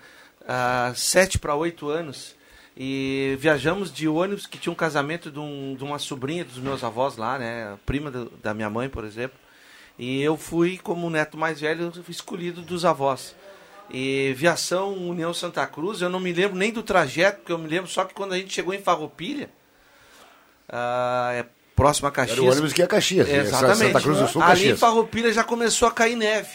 [0.47, 2.35] ah, sete para oito anos,
[2.75, 6.83] E viajamos de ônibus, que tinha um casamento de, um, de uma sobrinha dos meus
[6.83, 7.77] avós lá, né?
[7.85, 9.37] Prima do, da minha mãe, por exemplo.
[9.97, 13.35] E eu fui, como neto mais velho, escolhido dos avós.
[13.89, 17.67] E Viação União Santa Cruz, eu não me lembro nem do trajeto, porque eu me
[17.67, 19.49] lembro só que quando a gente chegou em Farroupilha,
[20.67, 21.45] é
[21.75, 22.37] próximo a Caxias.
[22.39, 23.27] Era o ônibus que ia a Caxias?
[23.29, 23.77] Exatamente.
[23.87, 24.77] Santa Cruz do Sul, Ali em.
[24.77, 26.49] Farroupilha já começou a cair neve.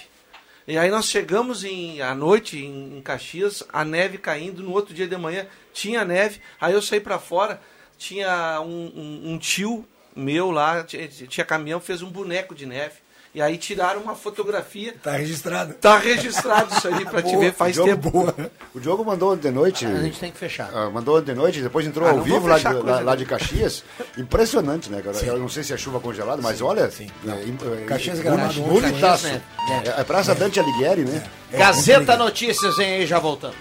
[0.66, 4.94] E aí nós chegamos em, à noite em, em Caxias, a neve caindo, no outro
[4.94, 7.60] dia de manhã tinha neve, aí eu saí para fora,
[7.98, 12.94] tinha um, um- um tio meu lá, tinha, tinha caminhão, fez um boneco de neve.
[13.32, 14.92] E aí tiraram uma fotografia.
[15.02, 15.74] Tá registrado.
[15.74, 18.10] Tá registrado isso aí pra te ver, faz o Diogo, tempo.
[18.10, 18.50] boa.
[18.74, 19.86] O Diogo mandou ontem de noite.
[19.86, 20.68] A gente tem que fechar.
[20.74, 23.24] Ah, mandou ontem de noite, depois entrou Ah, ao vivo lá de, lá, lá de
[23.24, 23.84] Caxias.
[24.18, 25.16] Impressionante, né, cara?
[25.18, 26.90] Eu não sei se é chuva congelada, mas olha.
[27.26, 29.26] É, Caxias é, Gramado ontem, bonitaço.
[29.28, 29.40] né?
[29.84, 31.22] É, é Praça Dante Alighieri, né?
[31.52, 33.56] Gazeta Notícias, vem aí, já voltamos.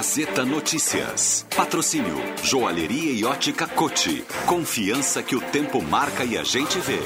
[0.00, 1.46] Gazeta Notícias.
[1.54, 4.24] Patrocínio Joalheria e Ótica Cote.
[4.46, 7.00] Confiança que o tempo marca e a gente vê.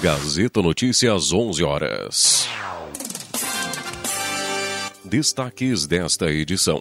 [0.00, 2.48] Gazeta Notícias, 11 horas.
[5.04, 6.80] Destaques desta edição.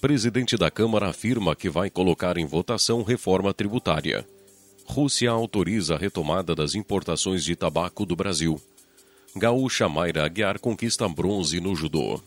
[0.00, 4.24] Presidente da Câmara afirma que vai colocar em votação reforma tributária.
[4.84, 8.60] Rússia autoriza a retomada das importações de tabaco do Brasil.
[9.34, 12.22] Gaúcha Mayra Aguiar conquista bronze no judô.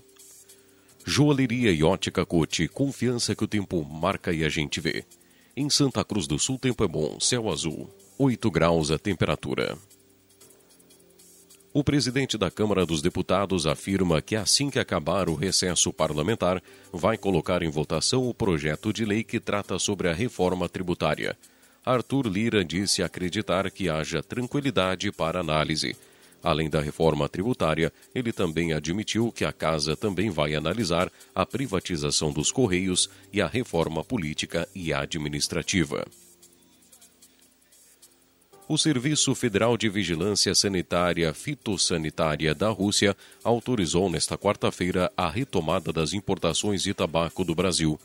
[1.05, 5.03] Joalheria e ótica Cote, confiança que o tempo marca e a gente vê.
[5.55, 9.77] Em Santa Cruz do Sul, tempo é bom, céu azul, 8 graus a temperatura.
[11.73, 16.61] O presidente da Câmara dos Deputados afirma que assim que acabar o recesso parlamentar,
[16.91, 21.37] vai colocar em votação o projeto de lei que trata sobre a reforma tributária.
[21.85, 25.95] Arthur Lira disse acreditar que haja tranquilidade para análise.
[26.43, 32.31] Além da reforma tributária, ele também admitiu que a casa também vai analisar a privatização
[32.31, 36.05] dos Correios e a reforma política e administrativa.
[38.67, 46.13] O Serviço Federal de Vigilância Sanitária Fitossanitária da Rússia autorizou nesta quarta-feira a retomada das
[46.13, 47.99] importações de tabaco do Brasil.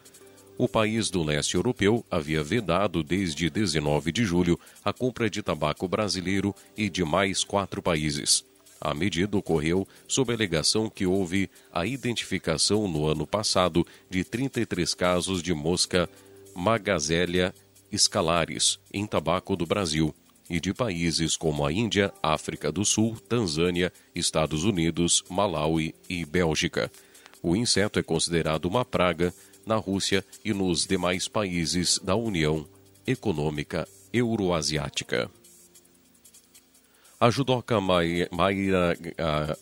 [0.58, 5.86] O país do leste europeu havia vedado desde 19 de julho a compra de tabaco
[5.86, 8.44] brasileiro e de mais quatro países.
[8.80, 14.94] A medida ocorreu sob a alegação que houve a identificação no ano passado de 33
[14.94, 16.08] casos de mosca
[16.54, 17.54] Magazelia
[17.94, 20.14] scalaris em tabaco do Brasil
[20.48, 26.90] e de países como a Índia, África do Sul, Tanzânia, Estados Unidos, Malawi e Bélgica.
[27.42, 29.32] O inseto é considerado uma praga
[29.66, 32.66] na Rússia e nos demais países da União
[33.04, 35.28] Econômica Euroasiática.
[37.18, 38.28] A judoca Mayra,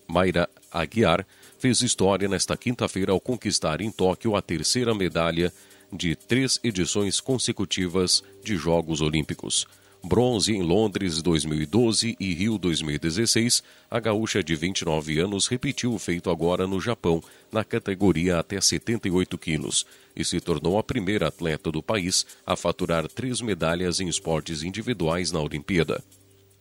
[0.06, 1.26] Mayra Aguiar
[1.58, 5.52] fez história nesta quinta-feira ao conquistar em Tóquio a terceira medalha
[5.92, 9.66] de três edições consecutivas de Jogos Olímpicos.
[10.06, 16.28] Bronze em Londres 2012 e Rio 2016, a gaúcha de 29 anos repetiu o feito
[16.28, 21.82] agora no Japão, na categoria até 78 quilos, e se tornou a primeira atleta do
[21.82, 26.04] país a faturar três medalhas em esportes individuais na Olimpíada.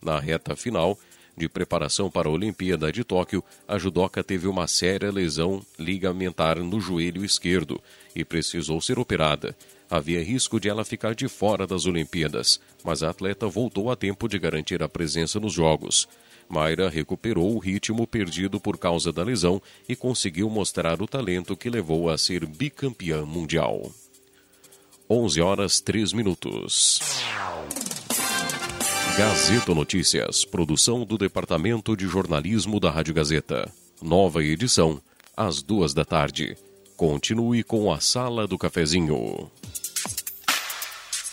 [0.02, 0.98] Na reta final
[1.36, 6.80] de preparação para a Olimpíada de Tóquio, a judoca teve uma séria lesão ligamentar no
[6.80, 7.78] joelho esquerdo
[8.16, 9.54] e precisou ser operada.
[9.90, 14.28] Havia risco de ela ficar de fora das Olimpíadas, mas a atleta voltou a tempo
[14.28, 16.08] de garantir a presença nos Jogos.
[16.48, 21.70] Mayra recuperou o ritmo perdido por causa da lesão e conseguiu mostrar o talento que
[21.70, 23.90] levou a ser bicampeã mundial.
[25.08, 27.00] 11 horas 3 minutos.
[29.16, 33.70] Gazeta Notícias, produção do Departamento de Jornalismo da Rádio Gazeta.
[34.02, 35.00] Nova edição,
[35.36, 36.56] às duas da tarde.
[36.96, 39.50] Continue com a Sala do Cafezinho.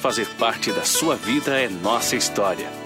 [0.00, 2.85] fazer parte da sua vida é nossa história.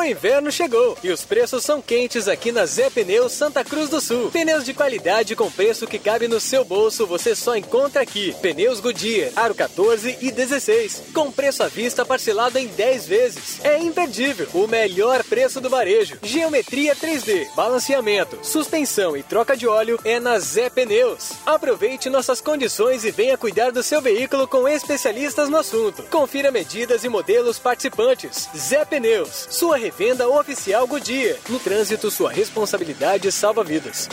[0.00, 4.00] O inverno chegou e os preços são quentes aqui na Zé Pneus Santa Cruz do
[4.00, 4.30] Sul.
[4.30, 8.34] Pneus de qualidade com preço que cabe no seu bolso você só encontra aqui.
[8.40, 13.62] Pneus Goodyear, aro 14 e 16, com preço à vista parcelado em 10 vezes.
[13.62, 16.16] É imperdível, o melhor preço do varejo.
[16.22, 21.32] Geometria 3D, balanceamento, suspensão e troca de óleo é na Zé Pneus.
[21.44, 26.04] Aproveite nossas condições e venha cuidar do seu veículo com especialistas no assunto.
[26.04, 28.48] Confira medidas e modelos participantes.
[28.56, 31.36] Zé Pneus, sua revenda oficial Goodyear.
[31.48, 34.08] No trânsito, sua responsabilidade salva vidas.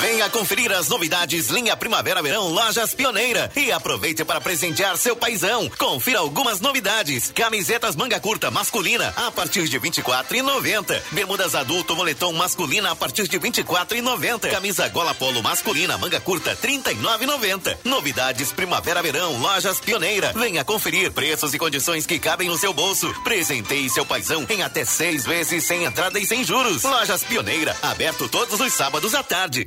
[0.00, 5.70] Venha conferir as novidades linha Primavera-Verão Lojas Pioneira e aproveite para presentear seu paizão.
[5.78, 11.00] Confira algumas novidades: camisetas manga curta masculina a partir de 24,90.
[11.12, 14.50] Bermudas adulto moletom masculina a partir de 24,90.
[14.50, 17.78] Camisa gola polo masculina manga curta 39,90.
[17.84, 20.32] Novidades Primavera-Verão Lojas Pioneira.
[20.34, 23.12] Venha conferir preços e condições que cabem no seu bolso.
[23.22, 26.82] Presenteie seu paizão em até seis vezes sem entrada e sem juros.
[26.82, 29.66] Lojas Pioneira, aberto todos os sábados à tarde.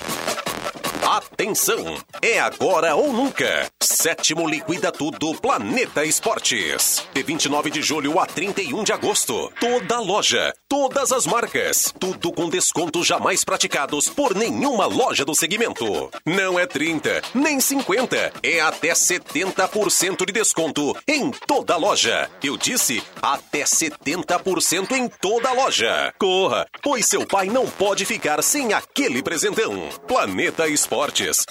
[1.03, 1.97] Atenção!
[2.21, 3.69] É agora ou nunca.
[3.81, 7.03] Sétimo Liquida Tudo Planeta Esportes.
[7.13, 9.51] De 29 de julho a 31 de agosto.
[9.59, 16.09] Toda loja, todas as marcas, tudo com descontos jamais praticados por nenhuma loja do segmento.
[16.25, 22.29] Não é 30, nem 50, é até 70% de desconto em toda loja.
[22.43, 26.13] Eu disse até 70% em toda loja.
[26.19, 29.89] Corra, pois seu pai não pode ficar sem aquele presentão.
[30.07, 30.90] Planeta Esportes,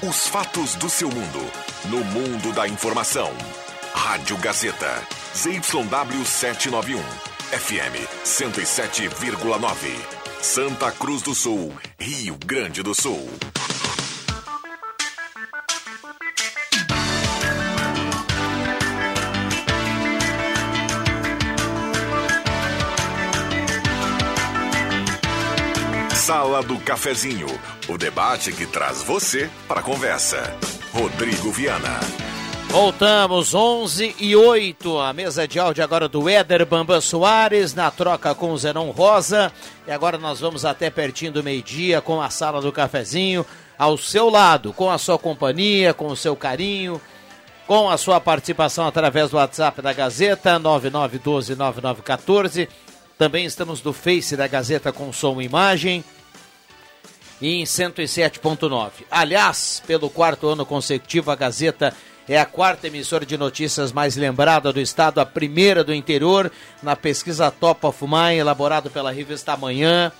[0.00, 1.50] Os fatos do seu mundo.
[1.86, 3.32] No mundo da informação.
[3.92, 5.02] Rádio Gazeta.
[5.34, 7.02] ZYW 791.
[7.50, 9.90] FM 107,9.
[10.40, 11.76] Santa Cruz do Sul.
[11.98, 13.28] Rio Grande do Sul.
[26.28, 27.46] Sala do Cafezinho,
[27.88, 30.54] o debate que traz você para a conversa.
[30.92, 31.98] Rodrigo Viana.
[32.68, 34.98] Voltamos, 11 e 8.
[34.98, 39.50] A mesa de áudio agora do Éder Bamba Soares, na troca com o Zenon Rosa.
[39.86, 43.46] E agora nós vamos até pertinho do meio-dia com a sala do cafezinho,
[43.78, 47.00] ao seu lado, com a sua companhia, com o seu carinho,
[47.66, 52.68] com a sua participação através do WhatsApp da Gazeta, 99129914.
[53.16, 56.04] Também estamos no Face da Gazeta com som e imagem.
[57.40, 58.90] E em 107.9.
[59.10, 61.94] Aliás, pelo quarto ano consecutivo, a Gazeta
[62.28, 66.94] é a quarta emissora de notícias mais lembrada do estado, a primeira do interior, na
[66.94, 70.12] pesquisa Top of Mind, elaborado pela revista Amanhã,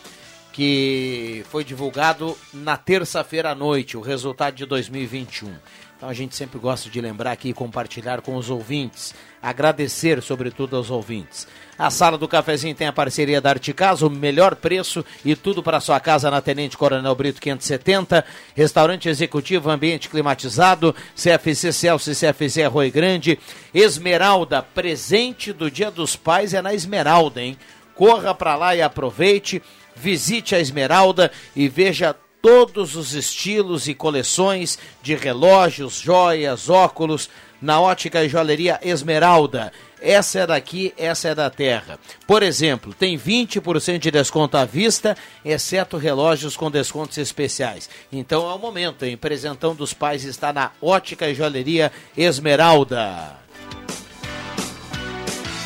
[0.53, 5.55] que foi divulgado na terça-feira à noite, o resultado de 2021.
[5.99, 10.76] Então a gente sempre gosta de lembrar aqui e compartilhar com os ouvintes, agradecer sobretudo
[10.76, 11.49] aos ouvintes.
[11.76, 15.61] A sala do cafezinho tem a parceria da Arte Casa, o melhor preço e tudo
[15.61, 18.24] para sua casa na Tenente Coronel Brito 570.
[18.55, 23.36] Restaurante executivo, ambiente climatizado, CFC Celso e CFC Arroio Grande.
[23.74, 27.57] Esmeralda, presente do Dia dos Pais é na Esmeralda, hein?
[27.96, 29.61] Corra para lá e aproveite.
[29.96, 37.28] Visite a Esmeralda e veja todos os estilos e coleções de relógios, joias, óculos
[37.61, 39.72] na ótica e joalheria Esmeralda.
[40.01, 41.99] Essa é daqui, essa é da terra.
[42.26, 47.91] Por exemplo, tem 20% de desconto à vista, exceto relógios com descontos especiais.
[48.12, 49.16] Então é o momento, hein?
[49.16, 53.36] Presentão dos pais está na ótica e joalheria Esmeralda.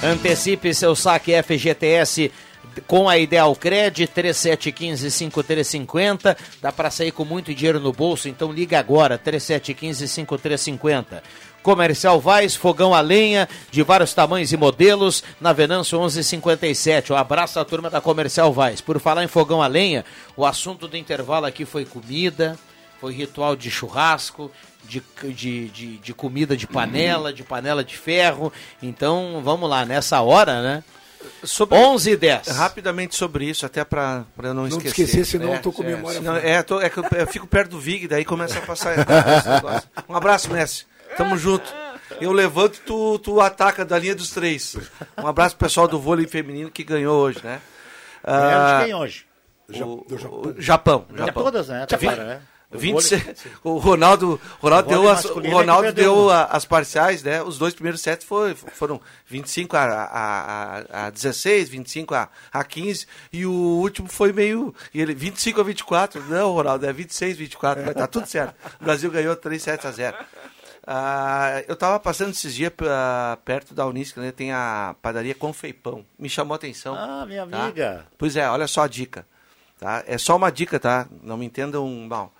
[0.02, 2.32] Antecipe seu saque FGTS
[2.86, 6.36] com a Ideal Cred 3715-5350.
[6.60, 11.22] Dá para sair com muito dinheiro no bolso, então liga agora 3715-5350.
[11.62, 17.12] Comercial Vaz, fogão a lenha de vários tamanhos e modelos, na Venâncio 1157.
[17.12, 18.80] Um abraço à turma da Comercial Vaz.
[18.80, 20.04] Por falar em fogão a lenha,
[20.36, 22.58] o assunto do intervalo aqui foi comida,
[23.00, 24.50] foi ritual de churrasco,
[24.84, 25.00] de,
[25.32, 28.52] de, de, de comida de panela, de panela de ferro.
[28.82, 30.82] Então, vamos lá, nessa hora, né?
[31.44, 32.46] Sobre, 11 e 10.
[32.48, 35.02] Rapidamente sobre isso, até para eu não, Não esquecer.
[35.02, 37.26] esquecer, senão é, eu tô com é, memória senão- é, tô- é que eu, eu
[37.26, 38.94] fico perto do Vig, daí começa a passar.
[38.98, 39.88] esse negócio.
[40.08, 40.86] um abraço, Messi.
[41.16, 41.64] Tamo junto.
[42.20, 44.76] Eu levanto e tu, tu ataca da linha dos três.
[45.18, 47.60] Um abraço pro pessoal do vôlei feminino que ganhou hoje, né?
[48.24, 49.24] Ganharam de Ah, quem hoje?
[49.68, 51.06] O, o Japão.
[51.14, 51.42] É Japão.
[51.44, 51.86] todas, né?
[51.90, 52.40] Agora, né?
[52.74, 57.42] O 26 vôlei- o Ronaldo, Ronaldo deu, as, é Ronaldo deu a- as parciais, né?
[57.42, 62.64] Os dois primeiros sets foi, foram 25 a, a, a, a 16, 25 a, a
[62.64, 64.74] 15, e o último foi meio.
[64.94, 66.22] E ele, 25 a 24.
[66.28, 68.54] Não, Ronaldo, é 26 a 24, mas tá tudo certo.
[68.80, 70.16] O Brasil ganhou 3 sets a 0.
[70.84, 74.32] Ah, eu tava passando esses dias pra- perto da Unisc, né?
[74.32, 76.04] Tem a padaria Confeipão.
[76.18, 76.94] Me chamou a atenção.
[76.96, 77.62] Ah, minha tá?
[77.64, 78.06] amiga.
[78.18, 79.24] Pois é, olha só a dica.
[79.78, 80.02] Tá?
[80.06, 81.06] É só uma dica, tá?
[81.22, 82.32] Não me entendam mal.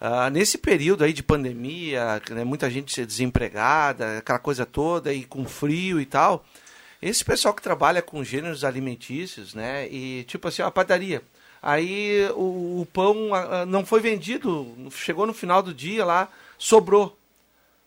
[0.00, 5.44] Ah, nesse período aí de pandemia, né, muita gente desempregada, aquela coisa toda, e com
[5.44, 6.44] frio e tal,
[7.02, 11.22] esse pessoal que trabalha com gêneros alimentícios, né, e tipo assim, a padaria,
[11.60, 16.28] aí o, o pão ah, ah, não foi vendido, chegou no final do dia lá,
[16.56, 17.18] sobrou.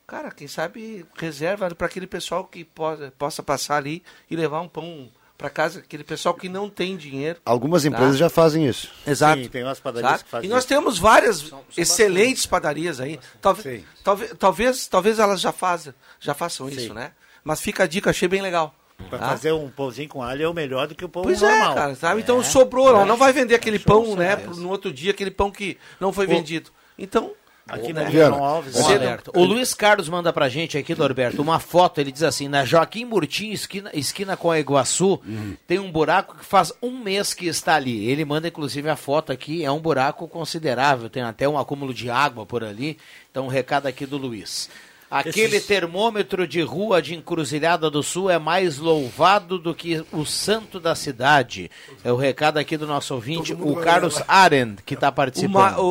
[0.05, 4.68] Cara, quem sabe reserva para aquele pessoal que possa, possa passar ali e levar um
[4.68, 5.09] pão
[5.41, 7.39] para casa, aquele pessoal que não tem dinheiro.
[7.43, 7.89] Algumas tá?
[7.89, 8.89] empresas já fazem isso.
[9.05, 9.41] Exato.
[9.41, 10.67] Sim, tem umas padarias que fazem E nós isso.
[10.67, 13.19] temos várias excelentes padarias aí.
[13.41, 16.75] Talvez, talvez, talvez, talvez elas já façam, já façam Sim.
[16.75, 17.11] isso, né?
[17.43, 18.75] Mas fica a dica, achei bem legal.
[19.09, 19.29] Pra tá?
[19.29, 21.71] fazer um pãozinho com alho é o melhor do que o pão Pois normal.
[21.71, 22.21] é, cara, sabe?
[22.21, 22.43] Então É.
[22.43, 24.35] sobrou, não, não vai vender aquele Show, pão, né?
[24.37, 24.61] certeza.
[24.61, 26.69] No outro dia, aquele pão que não foi O- vendido.
[26.99, 27.31] Então,
[27.70, 29.32] Aqui na Viana Alves, Um alerta.
[29.34, 31.99] O Luiz Carlos manda pra gente aqui, Norberto, uma foto.
[32.01, 35.22] Ele diz assim: na Joaquim Murtinho, esquina, esquina com a Iguaçu,
[35.68, 38.05] tem um buraco que faz um mês que está ali.
[38.09, 39.64] Ele manda, inclusive, a foto aqui.
[39.64, 42.97] É um buraco considerável, tem até um acúmulo de água por ali.
[43.30, 44.70] Então, um recado aqui do Luiz.
[45.09, 50.26] Aquele Esses- termômetro de rua de Encruzilhada do Sul é mais louvado do que o
[50.26, 51.70] santo da cidade.
[52.01, 55.51] É o recado aqui do nosso ouvinte, o Carlos Arend, que está participando.
[55.53, 55.84] ma- o,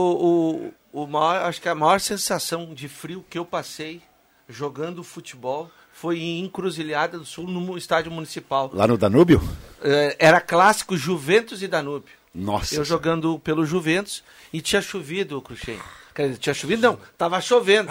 [0.65, 4.01] o, o maior, acho que a maior sensação de frio que eu passei
[4.49, 8.71] jogando futebol foi em Encruzilhada do Sul, no estádio municipal.
[8.73, 9.41] Lá no Danúbio?
[9.83, 12.09] Eh, Era clássico Juventus e Danúbio.
[12.35, 12.75] Nossa.
[12.75, 14.23] Eu jogando pelo Juventus
[14.53, 15.79] e tinha chovido, Cruxem.
[16.15, 16.83] Quer dizer, tinha chovido?
[16.83, 17.91] Não, tava chovendo.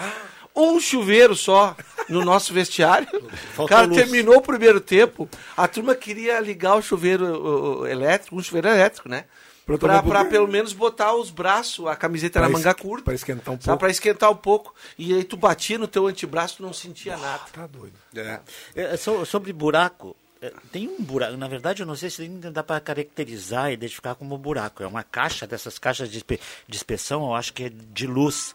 [0.56, 1.76] Um chuveiro só
[2.08, 3.06] no nosso vestiário.
[3.54, 3.96] Faltou Cara, luz.
[3.96, 5.28] terminou o primeiro tempo.
[5.56, 9.24] A turma queria ligar o chuveiro o- o elétrico, um chuveiro elétrico, né?
[9.78, 13.04] Pra Pra, pelo menos botar os braços, a camiseta Pra na es- manga curta.
[13.04, 13.64] pra esquentar um sabe?
[13.64, 13.78] pouco.
[13.78, 14.74] Pra esquentar um pouco.
[14.98, 17.42] E aí tu batia no teu antebraço tu não sentia nada.
[17.52, 17.94] Tá doido.
[18.74, 22.50] É, so- sobre buraco, é, tem um buraco, na verdade eu não sei se ainda
[22.50, 24.82] dá para caracterizar e identificar como buraco.
[24.82, 28.54] É uma caixa dessas caixas de, de inspeção, eu acho que é de luz.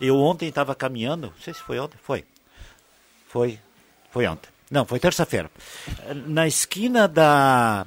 [0.00, 2.24] Eu ontem estava caminhando, não sei se foi ontem, foi.
[3.28, 3.58] Foi.
[4.10, 4.48] Foi ontem.
[4.70, 5.50] Não, foi terça-feira.
[6.26, 7.86] Na esquina da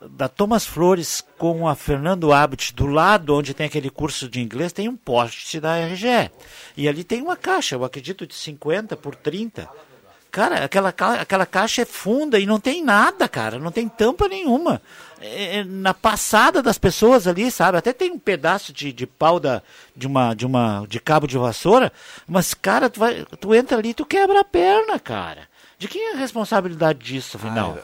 [0.00, 4.72] da Thomas Flores com a Fernando Abbott, do lado onde tem aquele curso de inglês,
[4.72, 6.30] tem um poste da RGE.
[6.76, 9.68] E ali tem uma caixa, eu acredito, de 50 por 30.
[10.30, 13.58] Cara, aquela, aquela caixa é funda e não tem nada, cara.
[13.58, 14.80] Não tem tampa nenhuma.
[15.20, 17.78] É, é na passada das pessoas ali, sabe?
[17.78, 19.62] Até tem um pedaço de, de pau da,
[19.96, 21.90] de, uma, de, uma, de cabo de vassoura.
[22.26, 25.48] Mas, cara, tu, vai, tu entra ali tu quebra a perna, cara.
[25.78, 27.78] De quem é a responsabilidade disso, afinal?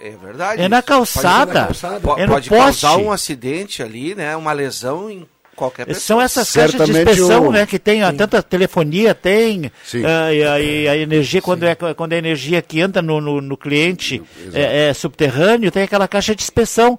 [0.00, 0.62] É, é verdade.
[0.62, 1.68] É na calçada.
[2.00, 2.82] Po- É no Pode poste.
[2.82, 4.36] causar um acidente ali, né?
[4.36, 5.26] Uma lesão em
[5.56, 6.00] qualquer pessoa.
[6.00, 7.66] São essas caixas de inspeção, né?
[7.66, 9.72] Que tem ó, tanta telefonia, tem
[10.04, 13.20] ah, e, a, e a energia, quando é, quando é a energia que entra no,
[13.20, 14.22] no, no cliente
[14.52, 16.96] é, é subterrâneo, tem aquela caixa de inspeção.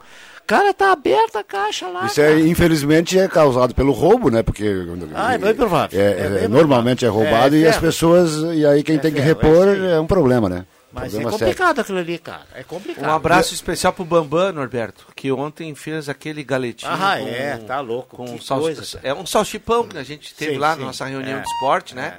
[0.47, 2.05] Cara, tá aberta a caixa lá.
[2.05, 4.43] Isso é, infelizmente é causado pelo roubo, né?
[4.43, 4.65] Porque
[5.15, 5.99] Ah, é bem provável.
[5.99, 7.85] é- É é- bem normalmente é roubado É, e as ferro.
[7.87, 10.65] pessoas e aí quem tem que ferro, repor é é um problema, né?
[10.93, 11.45] Mas problema é sério.
[11.53, 12.43] complicado aquilo ali, cara.
[12.53, 13.05] É complicado.
[13.05, 16.89] Um abraço especial pro Bambam, Norberto, que ontem fez aquele galetinho.
[16.91, 20.33] Ah, com, é, tá louco, Com que sal- coisa, é um salchipão que a gente
[20.33, 20.79] teve Sim, lá sim.
[20.79, 22.13] na nossa reunião É, de esporte, né?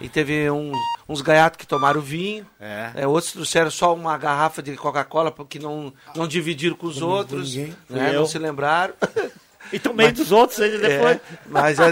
[0.00, 0.76] E teve uns,
[1.08, 3.06] uns gaiatos que tomaram vinho, É.
[3.06, 7.54] outros trouxeram só uma garrafa de Coca-Cola porque não, não dividiram com os Não- outros,
[7.54, 7.76] ninguém.
[7.88, 8.12] né?
[8.12, 8.94] Não se lembraram.
[9.72, 11.16] E tomei dos outros ainda depois.
[11.16, 11.86] É, mas a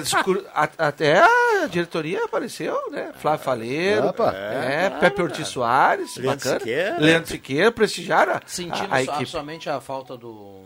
[0.55, 3.11] a- até a diretoria apareceu, né?
[3.19, 4.33] Flávio Faleiro, Opa.
[4.35, 6.59] é, Pepe Ortiz Soares, Leandro bacana.
[6.59, 6.97] Siqueira.
[6.99, 9.25] Leandro Siqueira, prestigiaram Sentindo a, a equipe.
[9.25, 10.61] somente a falta do.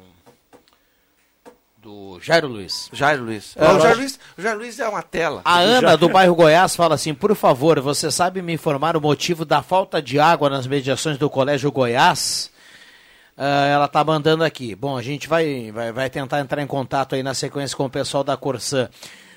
[1.85, 2.89] Do Jairo Luiz.
[2.95, 3.55] Jairo Luiz.
[3.57, 5.43] É, o, Jairo Luiz o Jairo Luiz é uma tela.
[5.45, 9.45] A Ana, do bairro Goiás, fala assim: por favor, você sabe me informar o motivo
[9.45, 12.51] da falta de água nas mediações do Colégio Goiás?
[13.37, 14.75] Ah, ela tá mandando aqui.
[14.75, 17.91] Bom, a gente vai, vai, vai tentar entrar em contato aí na sequência com o
[17.91, 18.89] pessoal da Corsã.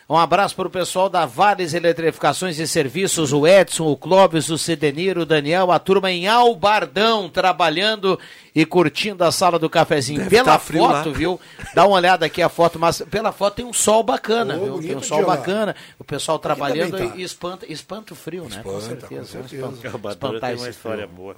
[0.10, 4.58] Um abraço para o pessoal da Vales Eletrificações e Serviços, o Edson, o Clóvis, o
[4.58, 8.18] Cedeniro, o Daniel, a turma em Albardão, trabalhando
[8.56, 10.20] e curtindo a sala do cafezinho.
[10.20, 11.14] Deve Pela tá frio foto, lá.
[11.18, 11.42] viu?
[11.76, 14.80] Dá uma olhada aqui a foto, mas pela foto tem um sol bacana, viu?
[14.80, 15.36] Tem um sol dia lá.
[15.36, 15.76] bacana.
[16.00, 17.16] O pessoal trabalhando tá.
[17.18, 18.62] e espanta, espanta o frio, né?
[18.64, 19.10] Com Espanta, certeza.
[19.10, 19.48] com né?
[19.50, 19.68] certeza.
[19.68, 21.18] Espanta- Albardão espantar tem uma história frio.
[21.18, 21.36] boa.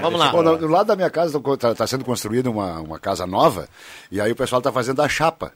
[0.00, 0.30] Vamos lá.
[0.30, 1.36] Bom, do, do lado da minha casa
[1.72, 3.68] está sendo construída uma, uma casa nova
[4.08, 5.52] e aí o pessoal está fazendo a chapa.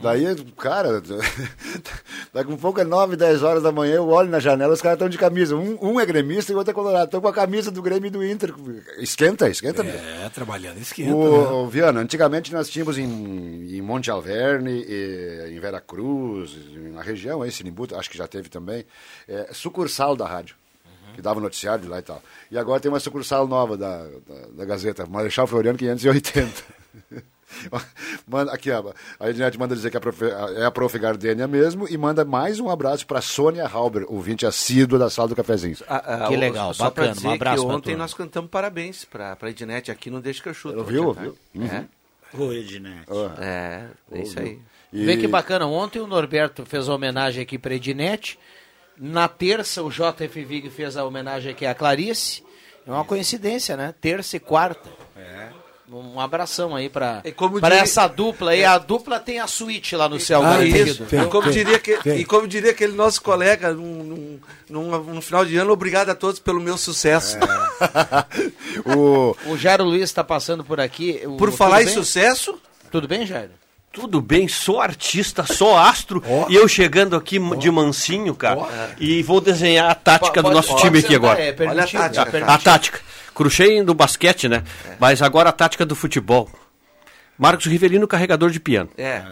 [0.00, 0.24] Daí,
[0.56, 1.02] cara,
[2.32, 4.96] daqui um pouco é 9, 10 horas da manhã, eu olho na janela, os caras
[4.96, 5.54] estão de camisa.
[5.54, 7.04] Um, um é gremista e o outro é colorado.
[7.04, 8.54] Estão com a camisa do Grêmio e do Inter.
[8.98, 10.00] Esquenta, esquenta mesmo.
[10.00, 11.14] É, trabalhando esquenta.
[11.14, 11.70] O, né?
[11.70, 16.56] Viana, antigamente nós tínhamos em, em Monte Alverne, e, em Vera Cruz,
[16.94, 18.86] na região aí, Sinimbuta, acho que já teve também,
[19.28, 20.56] é, sucursal da rádio,
[21.14, 22.22] que dava noticiário de lá e tal.
[22.50, 26.80] E agora tem uma sucursal nova da, da, da Gazeta, Marechal Floriano 580.
[28.26, 30.98] Manda, aqui, ó, a Ednet manda dizer que a prof, é a prof.
[30.98, 35.36] Gardênia mesmo e manda mais um abraço para Sônia Halber, ouvinte assídua da sala do
[35.36, 35.76] cafezinho.
[35.88, 39.34] Ah, ah, Que legal, só bacana, um dizer abraço que ontem nós cantamos parabéns pra,
[39.36, 40.74] pra Ednet aqui no Deixa que eu chuto.
[40.76, 41.32] Eu hoje viu, à tarde.
[41.54, 41.62] viu?
[41.62, 41.68] Uhum.
[41.68, 41.84] É,
[42.36, 43.04] Ô, Ednet.
[43.40, 44.58] é, é isso aí.
[44.92, 45.66] E- Vê que bacana.
[45.66, 48.38] Ontem o Norberto fez a homenagem aqui para Ednet.
[48.98, 52.42] Na terça, o JF Vig fez a homenagem aqui à Clarice.
[52.86, 53.94] É uma coincidência, né?
[54.00, 54.88] Terça e quarta.
[55.92, 58.64] Um abração aí para E diria- essa dupla aí.
[58.64, 61.04] A dupla tem a suíte lá no céu Ah, isso.
[61.10, 64.38] E como, diria que, e como diria aquele nosso colega num,
[64.68, 67.36] num, num- final de ano, obrigado a todos pelo meu sucesso.
[68.86, 69.36] o...
[69.46, 71.20] O Jairo Luiz está passando por aqui.
[71.24, 71.94] O- Por falar em bem?
[71.94, 72.58] sucesso,
[72.90, 73.50] Tudo bem, Jairo?
[73.92, 79.40] Tudo bem, sou artista, sou astro, e eu chegando aqui de mansinho, cara, e vou
[79.40, 81.40] desenhar a tática Pode- do nosso time aqui agora.
[81.40, 82.50] é Olha a tática, é permitido.
[82.54, 83.00] A tática.
[83.34, 84.62] Cruchei do basquete, né?
[84.98, 86.48] Mas agora a tática do futebol.
[87.38, 88.90] Marcos Rivelino, carregador de piano.
[88.96, 89.22] é.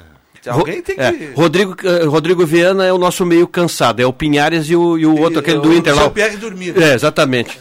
[0.46, 1.02] Alguém tem que.
[1.02, 4.96] é, Rodrigo, eh, Rodrigo Viana é o nosso meio cansado, é o Pinhares e o,
[4.96, 6.02] e o outro, aquele do o Inter lá.
[6.02, 6.82] Jean-Pierre dormindo.
[6.82, 7.58] É, exatamente.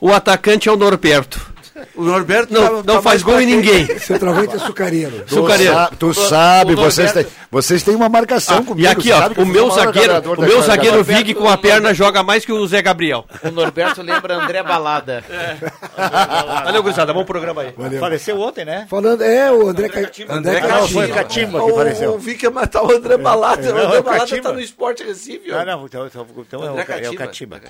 [0.00, 1.51] O atacante é o Norberto.
[1.94, 3.98] O Norberto Não, tá- não tá faz gol em ninguém.
[3.98, 5.24] Centroavante é sucareiro.
[5.26, 5.72] Tu, Sucareiro.
[5.72, 8.80] sa- tu sabe, o vocês, Norberto- têm, vocês têm uma marcação Ah, comigo.
[8.80, 12.22] e aqui, ó, o meu zagueiro, o meu zagueiro Norberto- Vig com a perna joga
[12.22, 13.24] mais que o Zé Gabriel.
[13.42, 15.24] O Norberto lembra André Balada.
[16.64, 17.98] Valeu, gurizada, bom programa aí.
[17.98, 18.86] Faleceu ontem, né?
[18.88, 20.00] Falando, é, o André, Ca...
[20.00, 20.88] André André Não, Catimba.
[20.88, 22.14] foi o Catimba que faleceu.
[22.14, 23.62] o Vic ia matar o André Balada.
[23.62, 24.42] Não, o é André o Balada Catimba.
[24.42, 25.52] tá no Esporte Recife.
[25.52, 25.58] ó.
[25.60, 27.60] Ah, não, então, então, então é, o, André é o Catimba.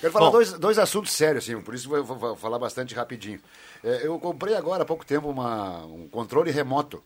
[0.00, 0.32] Quero falar Bom.
[0.32, 3.40] dois, dois assuntos sérios, assim, por isso eu vou, falar bastante rapidinho.
[3.82, 7.02] É, eu comprei agora há pouco tempo uma, um controle remoto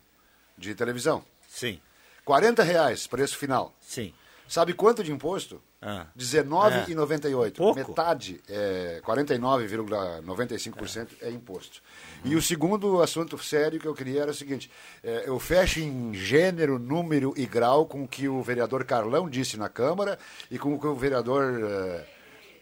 [0.56, 1.24] de televisão.
[1.48, 1.80] Sim,
[2.24, 3.74] 40 reais, preço final.
[3.80, 4.12] sim.
[4.50, 5.62] Sabe quanto de imposto?
[5.80, 6.08] Ah.
[6.16, 7.54] R$19,98.
[7.54, 7.78] Pouco.
[7.78, 11.80] Metade, é, 49,95% é imposto.
[12.24, 14.68] E o segundo assunto sério que eu queria era o seguinte:
[15.04, 19.56] é, eu fecho em gênero, número e grau com o que o vereador Carlão disse
[19.56, 20.18] na Câmara
[20.50, 21.60] e com o que o vereador.
[21.62, 22.04] é,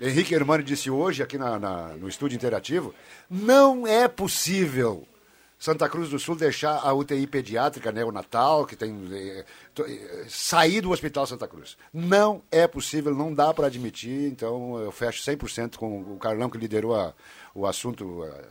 [0.01, 2.95] Henrique Hermani disse hoje aqui na, na- no estúdio interativo,
[3.29, 5.07] não é possível
[5.59, 9.45] Santa Cruz do Sul deixar a UTI pediátrica neonatal, que tem eh,
[9.81, 11.77] eh, sair do Hospital Santa Cruz.
[11.93, 16.59] Não é possível, não dá para admitir, então eu fecho 100% com o Carlão que
[16.59, 17.13] liderou a-
[17.53, 18.45] o assunto, eh,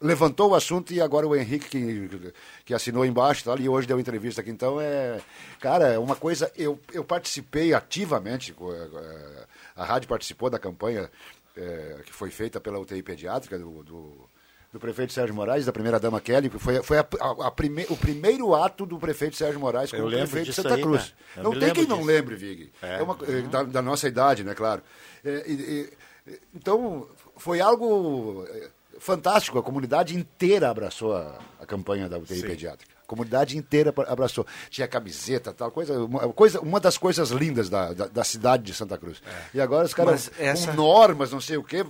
[0.00, 2.32] levantou o assunto e agora o Henrique que,
[2.64, 4.48] que assinou embaixo tal, e hoje deu entrevista aqui.
[4.50, 5.20] Então, é,
[5.60, 6.50] cara, é uma coisa.
[6.56, 9.44] Eu, eu participei ativamente, eh,
[9.76, 11.10] a rádio participou da campanha
[11.56, 14.28] eh, que foi feita pela UTI pediátrica do, do,
[14.72, 18.54] do prefeito Sérgio Moraes, da primeira-dama Kelly, foi, foi a- a- a prime- o primeiro
[18.54, 21.14] ato do prefeito Sérgio Moraes como prefeito de Santa aí, Cruz.
[21.36, 22.08] Eu Não tem quem não disso.
[22.08, 22.72] lembre, Vig.
[22.82, 22.98] É.
[22.98, 24.82] É uma- eh, da, da nossa idade, né, claro.
[25.24, 25.90] É, e-
[26.28, 27.06] e- então,
[27.36, 29.58] foi algo eh, fantástico.
[29.58, 32.46] A comunidade inteira abraçou a, a campanha da UTI Sim.
[32.46, 32.93] pediátrica.
[33.04, 34.46] A comunidade inteira abraçou.
[34.70, 36.58] Tinha camiseta, tal coisa, uma, coisa.
[36.60, 39.22] Uma das coisas lindas da, da, da cidade de Santa Cruz.
[39.52, 41.84] E agora os caras essa- com normas, não sei o quê.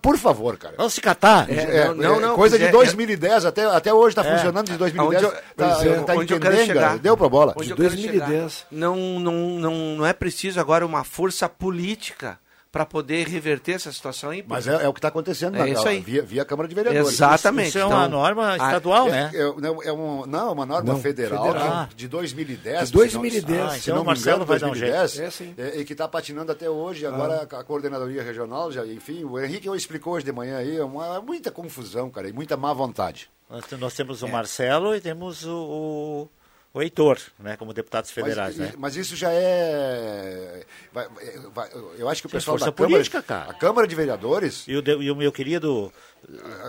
[0.00, 0.74] Por favor, cara.
[0.76, 1.50] Vamos se catar.
[1.50, 4.36] É, É, não, não, não, coisa de é, 2010, até, até hoje está É.
[4.36, 5.24] funcionando de 2010.
[5.24, 6.80] Aonde eu- tá, é, tá onde eu quero entendendo, chegar.
[6.90, 6.98] cara.
[6.98, 7.54] Deu pra bola.
[7.56, 8.52] Onde De eu quero 2010.
[8.52, 8.66] chegar.
[8.70, 12.38] Não, não, não, não é preciso agora uma força política
[12.72, 14.44] para poder reverter essa situação aí.
[14.46, 16.00] Mas é, é o que está acontecendo É na, isso aí.
[16.00, 17.08] Via, via Câmara de Vereadores.
[17.08, 17.68] Exatamente.
[17.70, 19.30] Isso é uma Então, norma a- estadual, É, né?
[19.34, 21.88] é, não, é um, não, é uma norma Não, federal, federal.
[21.96, 22.86] de 2010.
[22.88, 23.44] De 2010.
[23.44, 24.92] Se não, Ah, se então não o Marcelo engano, vai dar um jeito.
[24.96, 25.54] 2010, É, sim.
[25.58, 27.04] é, e que está patinando até hoje.
[27.06, 31.20] Agora a coordenadoria regional, já, enfim, o Henrique explicou hoje de manhã aí, é uma,
[31.20, 33.28] muita confusão, cara, e muita má vontade.
[33.50, 34.30] Nós, nós temos o É.
[34.30, 36.28] Marcelo e temos o, o,
[36.72, 38.74] o Heitor, né, como deputados federais, mas, né?
[38.78, 40.64] mas isso já é.
[40.92, 41.08] vai-
[41.52, 41.68] vai-
[41.98, 43.50] eu acho que o Sim, pessoal força da Câmara, política, cara.
[43.50, 44.64] a Câmara de Vereadores.
[44.68, 45.92] E o, de- e o meu querido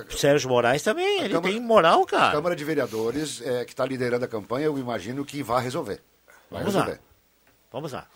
[0.09, 2.31] Sérgio Moraes também, ele Câmara- tem moral, A cara.
[2.31, 6.01] Câmara de Vereadores, é, que está liderando a campanha, eu imagino que vai resolver.
[6.49, 6.81] Vai Vamos lá.
[6.81, 7.01] resolver.
[7.71, 8.07] Vamos lá.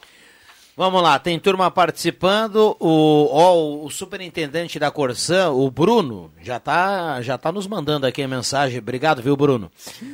[0.78, 2.76] Vamos lá, tem turma participando.
[2.82, 8.22] O, ó, o superintendente da Corsã, o Bruno, já tá, já tá nos mandando aqui
[8.22, 8.80] a mensagem.
[8.80, 9.72] Obrigado, viu, Bruno?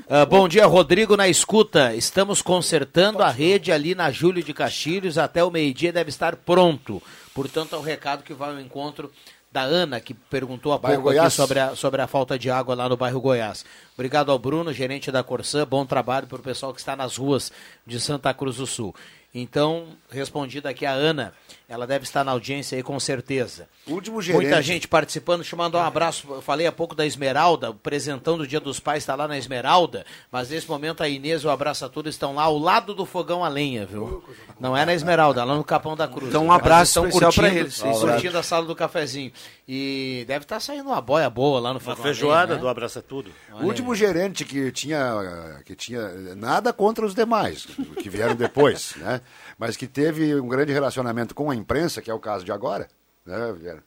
[0.07, 1.95] Ah, bom dia, Rodrigo, na escuta.
[1.95, 5.17] Estamos consertando a rede ali na Júlio de Castilhos.
[5.17, 7.01] Até o meio-dia deve estar pronto.
[7.33, 9.11] Portanto, é o recado que vai ao encontro
[9.51, 12.75] da Ana, que perguntou há Bairro pouco aqui sobre a, sobre a falta de água
[12.75, 13.65] lá no bairro Goiás.
[13.95, 15.65] Obrigado ao Bruno, gerente da Corsã.
[15.65, 17.51] Bom trabalho para o pessoal que está nas ruas
[17.85, 18.95] de Santa Cruz do Sul.
[19.33, 21.33] Então, respondida aqui a Ana,
[21.71, 23.67] ela deve estar na audiência aí com certeza.
[23.87, 24.41] Último gerente.
[24.43, 26.27] Muita gente participando, te mandou um abraço.
[26.29, 29.37] Eu falei há pouco da Esmeralda, o presentão do Dia dos Pais está lá na
[29.37, 32.93] Esmeralda, mas nesse momento a Inês e o Abraço a Todos estão lá ao lado
[32.93, 34.21] do fogão a lenha, viu?
[34.59, 36.27] Não é na Esmeralda, lá no Capão da Cruz.
[36.29, 37.99] Então, um abraço estão especial pra curtindo- eles.
[38.01, 39.31] Curtindo a sala do cafezinho.
[39.67, 42.61] E deve estar saindo uma boia boa lá no Uma fogão a feijoada lenha, né?
[42.61, 43.31] do Abraça Tudo.
[43.53, 47.65] O último gerente que tinha, que tinha nada contra os demais,
[48.01, 49.21] que vieram depois, né?
[49.57, 52.87] mas que teve um grande relacionamento com a imprensa, que é o caso de agora,
[53.25, 53.83] né, Vieira?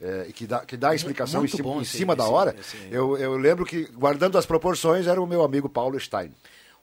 [0.00, 2.14] É, e que dá, que dá a explicação em muito cima, bom em esse- cima
[2.14, 2.54] da hora.
[2.58, 6.32] esse- Eu, eu lembro que, guardando as proporções, era o meu amigo Paulo Stein.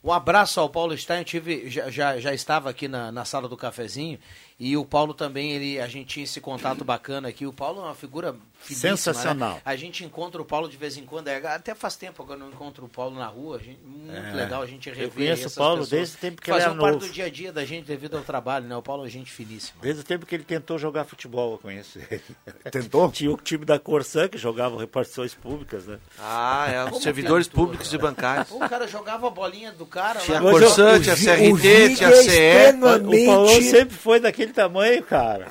[0.03, 3.47] Um abraço ao Paulo Stein, eu tive, já, já, já estava aqui na, na sala
[3.47, 4.19] do cafezinho
[4.59, 7.45] e o Paulo também, ele, a gente tinha esse contato bacana aqui.
[7.45, 9.55] O Paulo é uma figura finíssima, Sensacional.
[9.55, 9.61] né?
[9.65, 12.37] A gente encontra o Paulo de vez em quando, é, até faz tempo que eu
[12.37, 14.33] não encontro o Paulo na rua, a gente- muito É.
[14.33, 16.77] legal a gente rever Eu conheço o Paulo desde o tempo que ele era parte
[16.93, 16.99] novo.
[16.99, 18.75] do dia a dia da gente devido ao trabalho, né?
[18.77, 19.79] O Paulo é gente finíssima.
[19.81, 22.21] Desde o tempo que ele tentou jogar futebol, eu conheço ele.
[22.71, 23.11] Tentou?
[23.11, 25.99] Tinha o time da Corsã que jogava repartições públicas, né?
[26.19, 28.49] Ah, é, Como os servidores tentou, públicos e bancários.
[28.51, 30.49] O cara jogava a bolinha do cara Tinha lá.
[30.49, 32.73] a Corsã, tinha a CRT, tinha a CE.
[32.77, 35.47] O Paulão sempre foi daquele tamanho, cara.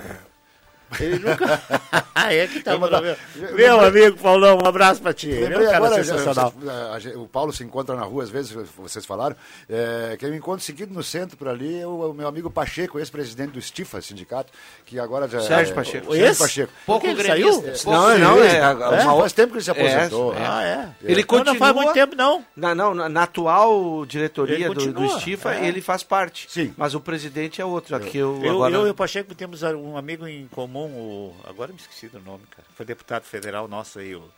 [1.00, 1.62] Ele nunca.
[2.30, 3.16] é que tá, meu,
[3.54, 5.30] meu amigo Paulão, um abraço pra ti.
[5.32, 6.52] É um Lembrei agora, sensacional.
[7.00, 9.36] gente- o Paulo se encontra na rua, às vezes, vocês falaram,
[9.68, 12.98] é, que eu encontro seguido no centro por ali, é o, o meu amigo Pacheco,
[12.98, 14.52] ex-presidente do Stifa, sindicato,
[14.86, 15.40] que agora já...
[15.40, 16.10] Sérgio é, Pacheco.
[16.12, 16.38] o Sérgio?
[16.38, 16.72] Pacheco.
[16.86, 17.62] Pouco Ele saiu?
[17.62, 18.70] pouco Não, não, é, É,
[19.04, 20.34] uma- faz tempo que ele se aposentou.
[20.34, 20.46] É?
[20.46, 20.88] Ah, é.
[21.02, 21.52] Ele Não, continua.
[21.52, 22.44] não faz muito tempo, não.
[22.56, 25.66] Na, não, na, na atual diretoria do, do Stifa, é.
[25.66, 26.46] ele faz parte.
[26.50, 26.72] Sim.
[26.76, 27.96] Mas o presidente é outro.
[27.96, 28.74] Aqui eu, Eu, agora...
[28.74, 32.20] eu e o Pacheco temos um amigo em comum, o, agora eu me esqueci do
[32.20, 32.66] nome, cara.
[32.74, 34.30] Foi deputado federal nosso aí, o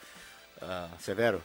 [0.60, 1.42] ah, Severo.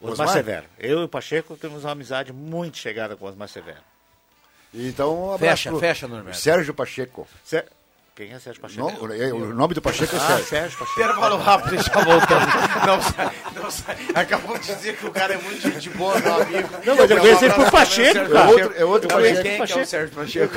[0.00, 0.28] Osmar, Osmar?
[0.28, 0.66] Severo.
[0.78, 3.80] Eu e o Pacheco temos uma amizade muito chegada com o Osmar Severo.
[4.74, 6.38] Então, um abraço Fecha, pro fecha, Norberto.
[6.38, 7.26] Sérgio Pacheco.
[8.16, 9.06] Quem é Sérgio Pacheco?
[9.06, 10.46] Não, é, o nome do Pacheco é Ah, Sérgio.
[10.46, 11.00] Sérgio Pacheco.
[11.00, 12.54] Intervalo rápido e já voltamos.
[12.86, 13.96] Não sai, não sai.
[14.14, 16.68] Acabou de dizer que o cara é muito gente boa, meu amigo.
[16.86, 18.38] Não, mas eu conheci ele por Pacheco, cara.
[18.38, 19.42] É outro, é outro Pacheco.
[19.42, 20.54] quem que é o Sérgio Pacheco.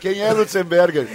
[0.00, 1.06] Quem é Lutzenberger?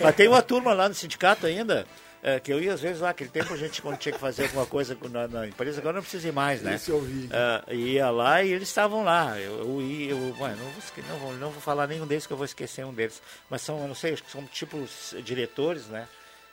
[0.00, 1.84] Mas tem uma turma lá no sindicato ainda,
[2.22, 4.44] é, que eu ia às vezes lá, aquele tempo a gente quando tinha que fazer
[4.44, 6.74] alguma coisa na, na empresa, agora não precisa ir mais, né?
[6.74, 7.28] Isso eu vi.
[7.32, 9.38] É, ia lá e eles estavam lá.
[9.38, 12.36] Eu, eu ia, eu, não, vou, não, vou, não vou falar nenhum deles que eu
[12.36, 13.22] vou esquecer um deles.
[13.48, 16.08] Mas são, eu não sei, acho que são tipos diretores, né?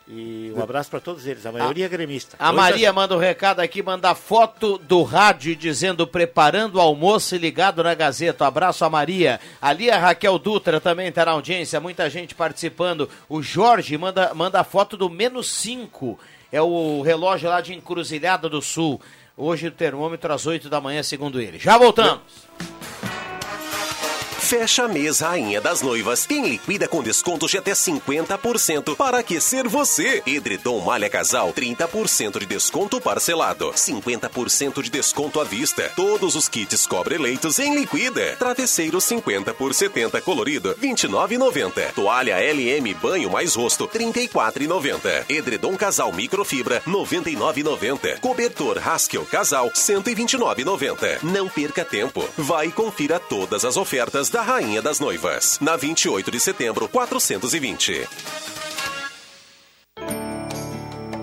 [0.08, 2.36] E um abraço para todos eles, a maioria é gremista.
[2.38, 7.34] A Hoje Maria manda um recado aqui, manda foto do rádio dizendo preparando o almoço
[7.34, 8.44] e ligado na Gazeta.
[8.44, 9.40] Um abraço a Maria.
[9.60, 13.10] Ali a Raquel Dutra também está na audiência, muita gente participando.
[13.28, 16.16] O Jorge manda, manda a foto do menos 5.
[16.52, 19.00] É o relógio lá de Encruzilhada do Sul.
[19.36, 21.58] Hoje o termômetro às 8 da manhã, segundo ele.
[21.58, 22.22] Já voltamos.
[24.46, 26.24] Fecha mês Rainha das Noivas.
[26.24, 30.22] Tem liquida com desconto de até 50% para aquecer você.
[30.24, 33.72] Edredom Malha Casal, 30% de desconto parcelado.
[33.72, 35.90] 50% de desconto à vista.
[35.96, 38.36] Todos os kits cobre-leitos em liquida.
[38.38, 41.92] Travesseiro 50 por 70 colorido, 29,90.
[41.92, 45.24] Toalha LM Banho mais Rosto, 34,90.
[45.28, 48.20] Edredom Casal Microfibra, 99,90.
[48.20, 51.24] Cobertor Haskell Casal, 129,90.
[51.24, 52.24] Não perca tempo.
[52.38, 55.58] Vai e confira todas as ofertas da Rainha das Noivas.
[55.62, 58.06] Na 28 de setembro, 420.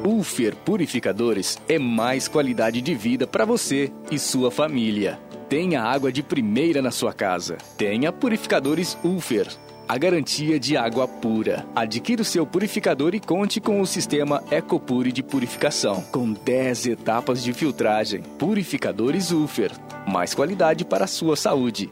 [0.04, 5.20] Ulfer Purificadores é mais qualidade de vida para você e sua família.
[5.48, 7.60] Tenha água de primeira na sua casa.
[7.78, 9.48] Tenha purificadores Ulfer.
[9.88, 11.68] A garantia de água pura.
[11.76, 17.44] Adquira o seu purificador e conte com o sistema Ecopure de purificação, com 10 etapas
[17.44, 18.24] de filtragem.
[18.40, 19.72] Purificadores Ulfer.
[20.08, 21.92] Mais qualidade para a sua saúde.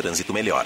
[0.01, 0.65] trânsito melhor.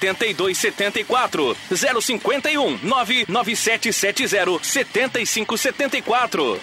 [0.09, 1.57] 8274
[2.01, 6.59] 051 99770 7574.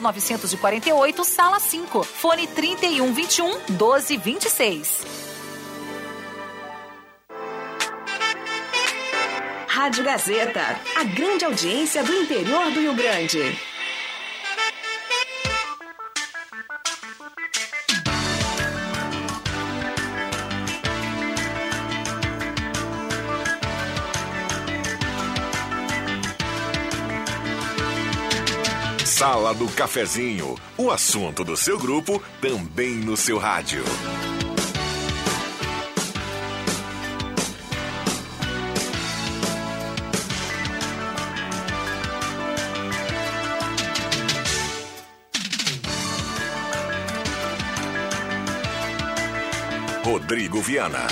[0.00, 2.02] 948, sala 5.
[2.04, 5.26] Fone 3121 1226.
[9.68, 13.56] Rádio Gazeta, a grande audiência do interior do Rio Grande.
[29.26, 33.82] Sala do Cafezinho, o assunto do seu grupo também no seu rádio.
[50.04, 51.04] Rodrigo Viana.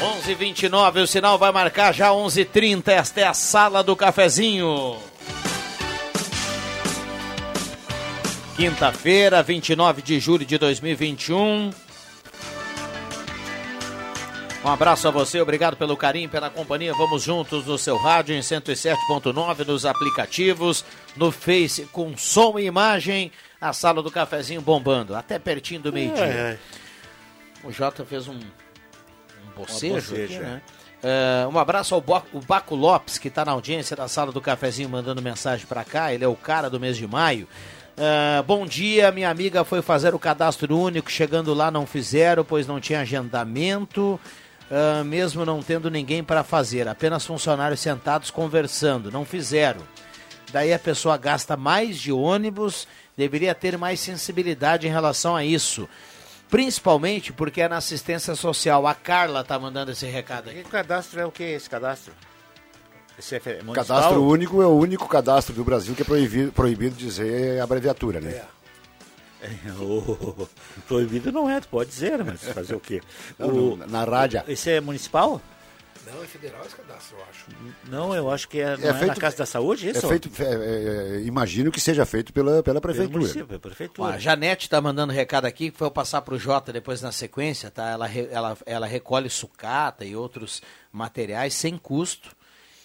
[0.00, 2.90] 11:29 o sinal vai marcar já 11:30.
[2.90, 5.09] Esta é a Sala do Cafezinho.
[8.60, 11.70] Quinta-feira, 29 de julho de 2021.
[14.62, 16.92] Um abraço a você, obrigado pelo carinho, pela companhia.
[16.92, 20.84] Vamos juntos no seu rádio em 107.9, nos aplicativos,
[21.16, 23.32] no Face, com som e imagem.
[23.58, 26.24] A sala do cafezinho bombando, até pertinho do meio-dia.
[26.26, 26.58] É, é.
[27.64, 30.60] O Jota fez um, um bocejo, bocejo, aqui, né?
[31.02, 34.40] É, um abraço ao Bo- o Baco Lopes, que está na audiência da sala do
[34.42, 36.12] cafezinho, mandando mensagem para cá.
[36.12, 37.48] Ele é o cara do mês de maio.
[37.96, 41.10] É, bom dia, minha amiga foi fazer o cadastro único.
[41.10, 44.18] Chegando lá, não fizeram, pois não tinha agendamento.
[44.70, 49.10] é, mesmo não tendo ninguém para fazer, apenas funcionários sentados conversando.
[49.10, 49.80] Não fizeram.
[50.52, 52.86] Daí a pessoa gasta mais de ônibus,
[53.16, 55.88] deveria ter mais sensibilidade em relação a isso.
[56.48, 58.86] Principalmente porque é na assistência social.
[58.86, 60.64] A Carla tá mandando esse recado aqui.
[60.64, 62.12] Que cadastro é o que esse cadastro?
[63.20, 63.74] Esse é municipal?
[63.74, 68.42] Cadastro único é o único cadastro do Brasil que é proibido, proibido dizer abreviatura, né?
[69.42, 69.48] É,
[69.80, 70.48] o-
[70.88, 73.00] proibido não é, tu pode dizer, mas fazer o quê?
[73.38, 74.42] O- não, na rádio.
[74.48, 75.40] Esse é municipal?
[76.12, 77.46] Não, é federal esse cadastro, eu acho.
[77.88, 80.04] Não, eu acho que é, não é, na Casa da Saúde, isso?
[80.04, 83.18] É feito, é, é, é, imagino que seja feito pela, pela prefeitura.
[83.18, 84.08] município, pela prefeitura.
[84.08, 87.12] Ó, a Janete tá mandando recado aqui, que foi eu passar pro Jota depois na
[87.12, 87.90] sequência, tá?
[87.90, 90.60] Ela, ela, ela recolhe sucata e outros
[90.90, 92.34] materiais sem custo.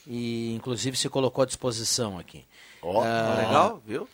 [0.08, 2.46] E inclusive se colocou à disposição aqui.
[2.82, 4.08] Ó, Ah, legal, viu?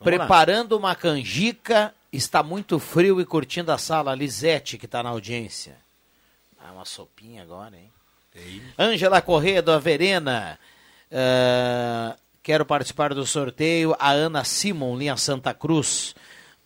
[0.00, 4.14] Preparando uma canjica, está muito frio e curtindo a sala.
[4.14, 5.76] Lisete, que está na audiência.
[6.60, 7.90] Ah, uma sopinha agora, hein?
[8.78, 10.58] Ângela Corrêa, do Averena.
[11.10, 13.96] Ah, quero participar do sorteio.
[13.98, 16.14] A Ana Simon, linha Santa Cruz.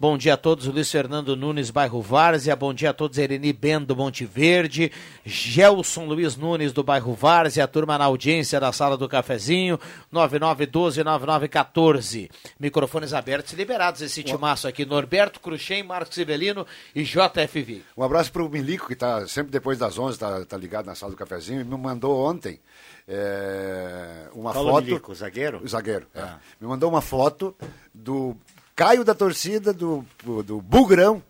[0.02, 2.56] Bom dia a todos, Luiz Fernando Nunes, bairro Várzea.
[2.56, 4.90] Bom dia a todos, Ereni Ben, do Monte Verde.
[5.24, 7.62] Gelson Luiz Nunes, do bairro Várzea.
[7.62, 9.78] A turma na audiência da sala do cafezinho.
[10.12, 12.28] 9912-9914.
[12.58, 14.84] Microfones abertos e liberados esse timaço aqui.
[14.84, 17.82] Norberto Cruxem, Marcos Civelino e JFV.
[17.96, 20.96] Um abraço para o Milico, que está sempre depois das 11, está tá ligado na
[20.96, 22.58] sala do cafezinho, e me mandou ontem
[23.06, 24.84] é, uma Paulo foto.
[24.84, 25.60] Milico, zagueiro?
[25.62, 26.08] O zagueiro.
[26.12, 26.22] é.
[26.22, 26.40] Ah.
[26.60, 27.54] Me mandou uma foto
[27.94, 28.36] do
[28.74, 30.04] Caio da torcida, do,
[30.44, 31.22] do Bugrão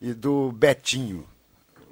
[0.00, 1.26] e do Betinho.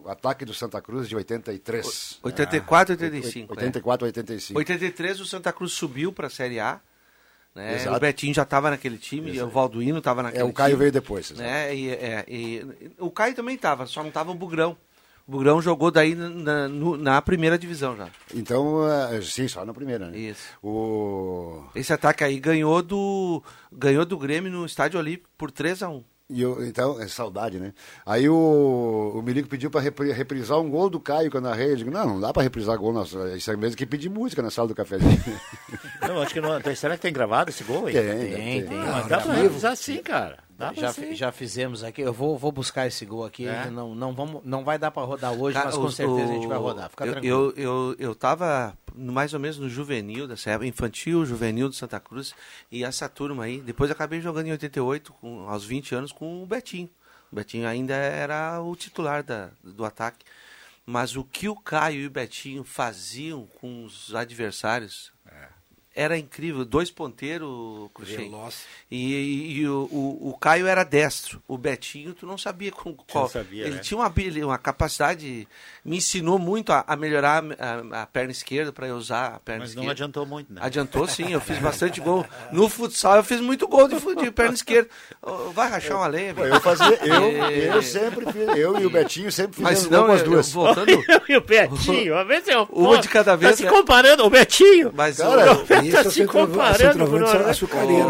[0.05, 2.19] O ataque do Santa Cruz de 83.
[2.23, 3.53] 84 Ah, 85.
[3.53, 4.59] 84 85.
[4.59, 6.81] 83 o Santa Cruz subiu para a Série A.
[7.55, 7.77] Né?
[7.77, 7.97] Exato.
[7.97, 10.51] O Betinho já estava naquele time, o Valduíno estava naquele É, time.
[10.53, 11.43] o Caio veio depois, exato.
[11.43, 11.75] Né?
[11.77, 14.77] E, é, e- o Caio também estava, só não estava o Bugrão.
[15.27, 18.09] O Bugrão jogou daí na, no- na primeira divisão já.
[18.35, 20.19] Então, é, sim, só na primeira, né?
[20.19, 20.43] Isso.
[20.63, 21.63] O...
[21.75, 23.43] Esse ataque aí ganhou do
[23.73, 27.59] ganhou do Grêmio no Estádio Olímpico por 3 a 1 E eu, então, é saudade,
[27.61, 27.73] né?
[28.05, 31.73] Aí o, o Milico pediu para reprisar um gol do Caio que eu narrei.
[31.73, 32.93] Eu digo, não, não dá para reprisar gol.
[32.93, 33.03] Na,
[33.37, 35.11] isso é mesmo que pedir música na sala do cafezinho.
[36.03, 36.61] Não, acho que não.
[36.75, 37.93] Será que tem gravado esse gol aí?
[37.95, 38.67] Tem, Tem, tem.
[38.67, 38.77] tem.
[38.79, 40.39] Mas dá pra revisar sim, cara.
[40.71, 42.03] Dá Já, já fizemos aqui.
[42.03, 43.47] Eu vou, vou buscar esse gol aqui.
[43.47, 43.71] É?
[43.71, 46.31] Não, não, vamos, não vai dar para rodar hoje, Cara, mas com os- certeza o-
[46.31, 46.89] a gente vai rodar.
[46.91, 47.53] Fica eu, tranquilo.
[47.57, 51.99] Eu, eu, eu tava mais ou menos no juvenil dessa época, infantil, juvenil do Santa
[51.99, 52.35] Cruz,
[52.71, 53.61] e essa turma aí.
[53.61, 56.89] Depois acabei jogando em 88, com, aos 20 anos, com o Betinho.
[57.31, 60.25] O Betinho ainda era o titular da, do ataque.
[60.85, 65.13] Mas o que o Caio e o Betinho faziam com os adversários
[65.95, 66.65] era incrível.
[66.65, 68.33] Dois ponteiros, Cruxem.
[68.91, 71.43] E, e, e o, o, o, Caio era destro.
[71.47, 73.29] O Betinho, tu não sabia com qual.
[73.29, 73.81] Sabia, ele né?
[73.81, 74.13] tinha uma,
[74.45, 75.47] uma capacidade,
[75.85, 79.61] me ensinou muito a, a melhorar a, a, perna esquerda para eu usar a perna
[79.61, 79.85] Mas esquerda.
[79.87, 80.61] não adiantou muito, né?
[80.63, 82.25] Adiantou sim, eu fiz bastante gol.
[82.51, 84.89] No futsal eu fiz muito gol de, de perna esquerda.
[85.55, 87.31] Vai rachar uma lenha, Eu fazia, eu,
[87.75, 90.47] eu sempre fiz, eu e o Betinho sempre fizemos Mas gol com as duas.
[90.49, 93.57] eu voltando- Eu e o Betinho, a ver se eu Uma de cada vez, Tá
[93.57, 93.71] se né?
[93.71, 94.91] comparando, o Betinho.
[94.95, 97.49] Mas Cara, o- tá isso é se comparando com Norberto.
[97.51, 98.09] açucareiro.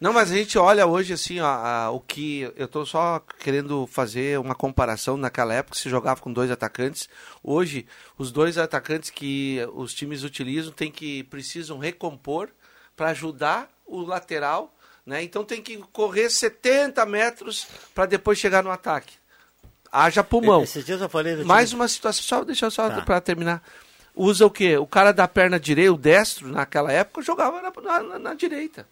[0.00, 3.86] Não, mas a gente olha hoje assim, ó, a- o que eu tô só querendo
[3.86, 7.08] fazer uma comparação naquela época se jogava com dois atacantes.
[7.42, 7.86] Hoje,
[8.18, 12.48] os dois atacantes que os times utilizam tem que precisam recompor
[12.96, 14.74] para ajudar o lateral,
[15.06, 15.22] né?
[15.22, 19.14] Então tem que correr 70 metros para depois chegar no ataque.
[19.90, 20.62] Haja pulmão.
[20.64, 23.02] Esses dias eu falei do Mais time- uma situação, só deixa eu só Tá.
[23.02, 23.62] para terminar.
[24.14, 24.76] Usa o quê?
[24.78, 28.86] O cara da perna direita, o destro, naquela época, jogava na, na- na direita.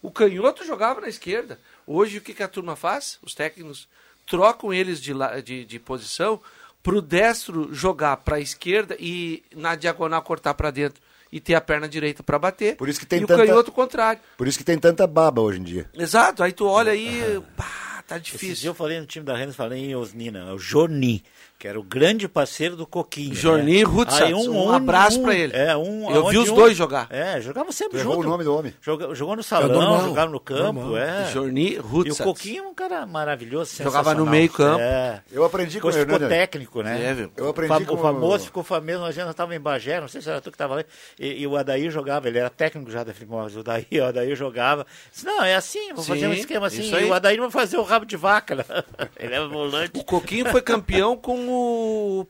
[0.00, 1.58] O canhoto jogava na esquerda.
[1.86, 3.18] Hoje, o que, que a turma faz?
[3.22, 3.88] Os técnicos
[4.26, 5.12] trocam eles de,
[5.44, 6.40] de, de posição
[6.82, 11.02] para o destro jogar para a esquerda e na diagonal cortar para dentro
[11.32, 12.76] e ter a perna direita para bater.
[12.76, 14.20] Por isso que tem e tanta- o canhoto contrário.
[14.36, 15.90] Por isso que tem tanta baba hoje em dia.
[15.94, 16.42] Exato.
[16.42, 18.48] Aí tu olha aí, pá, tá difícil.
[18.48, 21.24] dias eu falei no time da Rennes, falei em Osnina, é o Jorni,
[21.64, 23.34] que era o grande parceiro do Coquinho.
[23.34, 23.84] Jorni né?
[23.84, 25.56] Rutsatz, Aí um abraço pra ele.
[25.56, 27.06] É, um, Eu vi os um- dois jogar.
[27.08, 28.26] É, jogavam sempre errou junto.
[28.26, 28.74] o nome do homem.
[28.82, 30.98] Joga- jogou no É salão, normal, jogava no campo, normal.
[30.98, 31.30] é.
[31.32, 32.20] Jorni E Rutsatz.
[32.20, 34.30] o Coquinho é um cara maravilhoso, Jogava no sensacional.
[34.30, 34.80] meio-campo.
[34.82, 35.22] É.
[35.32, 37.02] Eu aprendi com Depois o ficou técnico, né?
[37.02, 37.32] É, viu?
[37.34, 40.28] Eu aprendi com o famoso ficou famoso, nós já estava em Bagé, não sei se
[40.28, 40.84] era tu que estava ali,
[41.18, 44.36] e, e o Adair jogava, ele era técnico já da Flimose, o Adair, o Adair
[44.36, 47.50] jogava, disse, não, é assim, vou fazer um Sim, esquema assim, e o Adair vai
[47.50, 48.64] fazer o rabo de vaca, né?
[49.18, 49.98] ele é volante.
[49.98, 51.53] O Coquinho foi campeão com o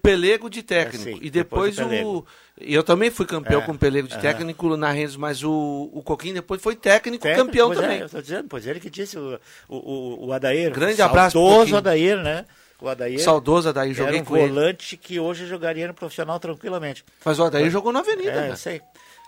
[0.02, 1.08] Pelego de técnico.
[1.08, 2.26] É, sim, e depois, depois o o.
[2.60, 4.22] Eu também fui campeão É, com o Pelego de aham.
[4.22, 7.98] técnico na Rennes, mas o, o Coquinho depois foi técnico, Técnico, campeão pois também.
[8.00, 10.70] É, eu tô dizendo, pois ele que disse, o, o, o, o Adair.
[10.72, 11.76] Grande abraço Saudoso.
[11.76, 12.44] Adair, né?
[12.80, 13.18] O Adair.
[13.20, 14.48] Saudoso Adair, joguei era um com ele.
[14.48, 17.04] volante que hoje jogaria no profissional tranquilamente.
[17.24, 18.50] Mas o Adair jogou na Avenida, É, né?
[18.50, 18.80] eu sei.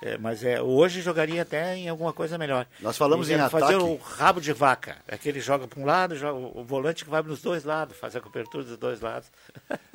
[0.02, 2.66] É, mas é, hoje jogaria até em alguma coisa melhor.
[2.80, 3.82] Nós falamos E em deve fazer ataque.
[3.84, 4.98] o rabo de vaca.
[5.08, 8.20] Aquele joga para um lado, joga, o volante que vai nos dois lados, faz a
[8.20, 9.30] cobertura dos dois lados.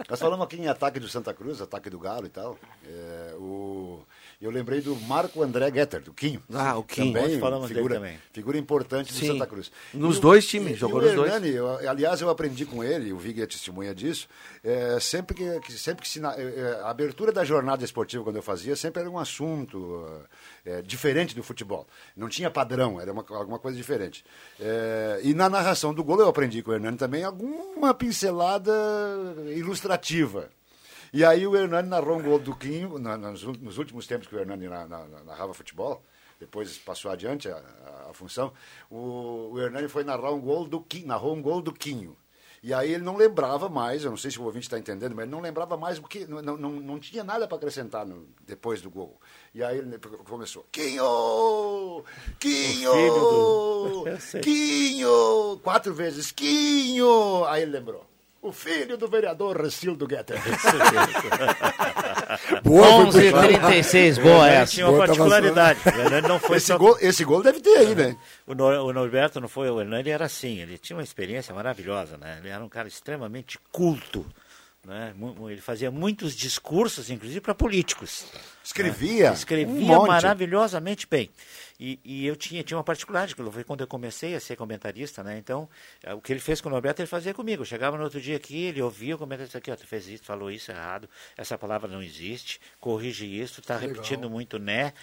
[0.09, 2.57] Nós falamos aqui em ataque do Santa Cruz, ataque do Galo e tal.
[2.85, 4.03] É, o...
[4.41, 6.41] Eu lembrei do Marco André Getter, do Quinho.
[6.51, 7.13] Ah, o Quinho.
[7.13, 8.17] Também, falamos figura, também.
[8.33, 9.27] Figura importante do Sim.
[9.27, 9.71] Santa Cruz.
[9.93, 11.31] Nos o- dois times, e- jogou e nos dois.
[11.31, 14.27] Hernani, eu- aliás, eu aprendi com ele, o Vig é testemunha disso,
[14.63, 18.41] é, sempre que, que- sempre que é, é, a abertura da jornada esportiva, quando eu
[18.41, 20.07] fazia, sempre era um assunto
[20.65, 21.85] é, diferente do futebol.
[22.17, 24.25] Não tinha padrão, era uma, alguma coisa diferente.
[24.59, 28.71] É, e na narração do gol eu aprendi com o Hernani também alguma pincelada
[29.55, 30.49] ilustrativa.
[31.13, 34.35] E aí o Hernani narrou um gol do Quinho, na- nos, nos últimos tempos que
[34.35, 36.01] o Hernani na- na- na- narrava futebol,
[36.39, 38.53] depois passou adiante a, a- a função,
[38.89, 42.15] o, o Hernani foi narrar um gol do Quinho, narrou um gol do Quinho.
[42.63, 45.23] E aí ele não lembrava mais, eu não sei se o ouvinte está entendendo, mas
[45.23, 48.81] ele não lembrava mais o que, não, não, não, tinha nada para acrescentar no- depois
[48.81, 49.19] do gol.
[49.53, 52.03] E aí ele começou, Quinho!
[52.39, 52.91] Quinho!
[52.91, 54.03] do-.
[54.41, 55.59] Quinho!
[55.63, 57.43] Quatro vezes, Quinho!
[57.45, 58.05] Aí ele lembrou.
[58.41, 60.35] O filho do vereador Recildo Guetter.
[62.63, 64.71] Boa, 11h36, boa Ele essa.
[64.73, 65.79] tinha uma Boa, tá particularidade.
[65.85, 66.77] O Hernani não foi esse, só...
[66.77, 68.15] gol, esse gol deve ter aí, né?
[68.47, 72.17] O, Nor- o Norberto não foi, o Hernani era assim, ele tinha uma experiência maravilhosa,
[72.17, 72.37] né?
[72.39, 74.25] Ele era um cara extremamente culto,
[74.85, 75.13] né?
[75.49, 78.25] Ele fazia muitos discursos, inclusive para políticos.
[78.63, 79.29] Escrevia.
[79.29, 79.35] né?
[79.35, 80.07] Escrevia um monte.
[80.07, 81.29] maravilhosamente bem.
[81.83, 85.23] E, e eu tinha, tinha uma particularidade, que foi quando eu comecei a ser comentarista,
[85.23, 85.39] né?
[85.39, 85.67] Então,
[86.03, 87.63] eh, o que ele fez com o Norberto, ele fazia comigo.
[87.63, 90.23] Eu chegava no outro dia aqui, ele ouvia o comentarista aqui, ó, tu fez isso,
[90.23, 94.93] falou isso errado, essa palavra não existe, corrige isso, tá repetindo muito né.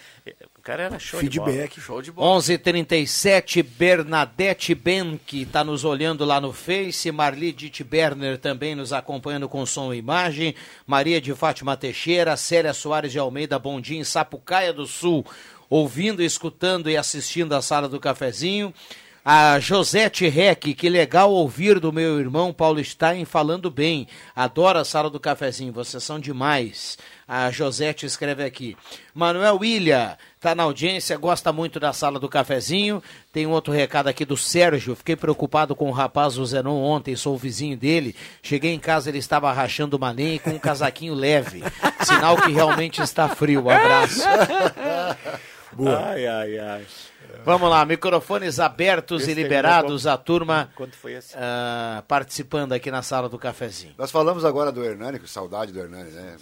[0.57, 1.51] O cara era show de bola.
[1.51, 1.81] Feedback.
[1.81, 2.37] Show de bola.
[2.37, 8.93] 11:37 Bernadette Ben, que está nos olhando lá no Face, Marli Ditt Berner também nos
[8.93, 10.55] acompanhando com som e imagem,
[10.87, 15.25] Maria de Fátima Teixeira, Célia Soares de Almeida, bom dia em Sapucaia do Sul,
[15.69, 18.73] ouvindo, escutando e assistindo a sala do cafezinho.
[19.23, 24.07] A Josete Reck, que legal ouvir do meu irmão Paulo Stein falando bem.
[24.35, 26.97] Adoro a sala do cafezinho, vocês são demais.
[27.27, 28.77] A Josete escreve aqui.
[29.13, 33.03] Manuel William, tá na audiência, gosta muito da sala do cafezinho.
[33.31, 34.95] Tem um outro recado aqui do Sérgio.
[34.95, 38.15] Fiquei preocupado com o rapaz o Zenon ontem, sou o vizinho dele.
[38.41, 41.61] Cheguei em casa, ele estava rachando uma lenha e com um casaquinho leve.
[42.03, 43.65] Sinal que realmente está frio.
[43.65, 44.23] Um abraço.
[45.77, 46.85] Ai, ai, ai.
[47.45, 51.35] Vamos lá, microfones abertos Esse e aí liberados, é a turma Quanto foi esse?
[51.37, 53.93] ah, participando aqui na sala do cafezinho.
[53.97, 56.37] Nós falamos agora do Hernani, que saudade do Hernani, né?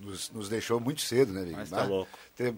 [0.00, 1.56] Nos, nos deixou muito cedo, né, Vig?
[1.56, 2.10] Mas tá louco.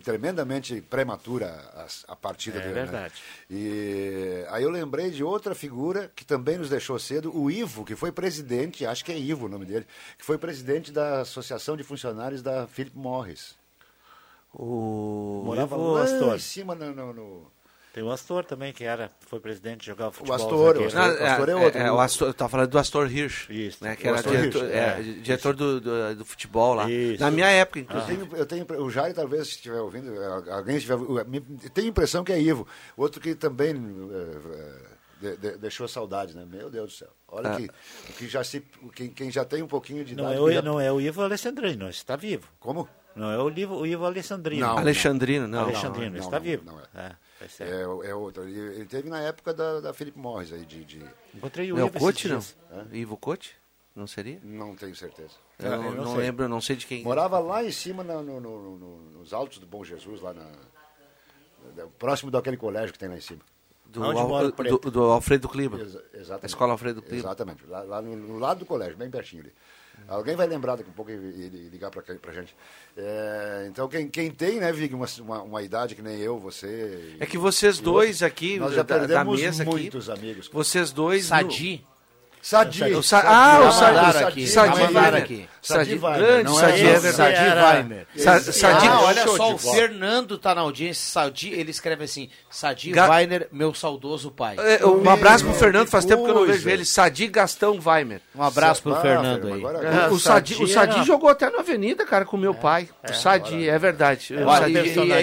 [0.02, 2.74] tremendamente prematura a, a partida é dele.
[2.74, 3.14] verdade.
[3.48, 3.56] Né?
[3.56, 7.94] E aí eu lembrei de outra figura que também nos deixou cedo, o Ivo, que
[7.94, 9.86] foi presidente, acho que é Ivo o nome dele,
[10.18, 13.54] que foi presidente da Associação de Funcionários da Philip Morris.
[14.58, 16.34] O Morava Ivo lá Astor.
[16.36, 17.56] em cima no, no, no...
[17.92, 20.36] Tem o Astor também, que era, foi presidente, jogava futebol.
[20.36, 20.84] Astor, o.
[20.86, 21.80] Astor, o Astor é outro.
[21.80, 23.82] É, o Astor, tá falando do Astor Hirsch, Isso.
[23.82, 26.90] né, que O era Astor diretor, Hirsch, é, é, diretor do, do, do futebol lá.
[26.90, 27.22] Isso.
[27.22, 28.26] Na minha época, Eu inclusive.
[28.26, 30.98] tenho, eu tenho, o Jair talvez estiver ouvindo, eh, alguém estiver,
[31.72, 32.66] tenho a impressão que é Ivo.
[32.98, 34.78] Outro que também eh,
[35.18, 36.44] de- de- deixou saudade, né?
[36.46, 37.08] Meu Deus do céu.
[37.28, 37.56] Olha Ah.
[37.56, 37.68] que,
[38.18, 38.60] que já se,
[38.94, 40.36] quem, quem já tem um pouquinho de Não idade...
[40.36, 42.46] é, o, já- não é o Ivo Alessandrino, está vivo.
[42.60, 42.86] Como?
[43.16, 44.66] Não é o Ivo, o Ivo Alessandrino.
[44.66, 45.60] Não, Alexandrino, não.
[45.60, 46.64] Alexandrino, não, está não, vivo.
[46.64, 46.84] não é.
[46.94, 47.16] É.
[47.64, 47.80] É,
[48.10, 48.44] é outro.
[48.44, 50.84] Ele, ele teve na época da, da Philip Morris aí, de...
[50.84, 51.04] de...
[51.34, 52.40] Encontrei o Não é o Ivo Cote, não?
[52.92, 53.56] Ivo Cote?
[53.94, 54.38] Não seria?
[54.44, 55.34] Não tenho certeza.
[55.58, 56.16] Eu não, Eu não sei.
[56.16, 57.02] lembro, não sei de quem.
[57.02, 60.46] Morava lá em cima, no- no- no- nos altos do Bom Jesus, lá na...
[61.98, 63.40] Próximo daquele colégio que tem lá em cima.
[63.86, 65.80] Do, Al- do, do Alfredo Kliber.
[65.80, 66.44] Exa- exatamente.
[66.44, 67.18] A escola Alfredo Kliber.
[67.18, 69.52] Exatamente, lá, lá no, no lado do colégio, bem pertinho ali.
[70.08, 72.54] Alguém vai lembrar daqui a pouco e, e- ligar para a gente.
[72.96, 77.16] É, então, quem, quem tem, né, Vig, uma, uma, uma idade que nem eu, você...
[77.18, 80.48] É que vocês dois outros, aqui, nós já da, da perdemos mesa aqui, muitos amigos.
[80.48, 81.26] vocês dois...
[81.26, 81.84] Sadi.
[82.46, 82.84] Sadi.
[82.94, 83.26] O Sa- Sadi.
[83.28, 84.24] ah, o Sadi.
[84.24, 84.46] aqui.
[84.46, 84.82] Sadi.
[85.16, 85.48] Aqui.
[85.60, 87.00] Sadi, Sadi Weiner, grande não é Sadi, é.
[87.00, 88.06] Sadi Weiner.
[88.16, 89.58] Sa- Sadi, Ah, olha só, o.
[89.58, 91.10] Fernando tá na audiência.
[91.10, 94.54] Sadi, ele escreve assim: Sadi Ga- Weiner, meu saudoso pai.
[94.60, 96.84] É, um abraço pro Fernando, faz tempo que eu não vejo ele.
[96.84, 98.20] Sadi Gastão Weimer.
[98.32, 99.62] Um abraço pro Ah, Fernando aí.
[99.64, 102.88] É, o Sadi, o Sadi jogou até na avenida, cara, com meu pai.
[103.08, 104.32] o Sadi, é verdade.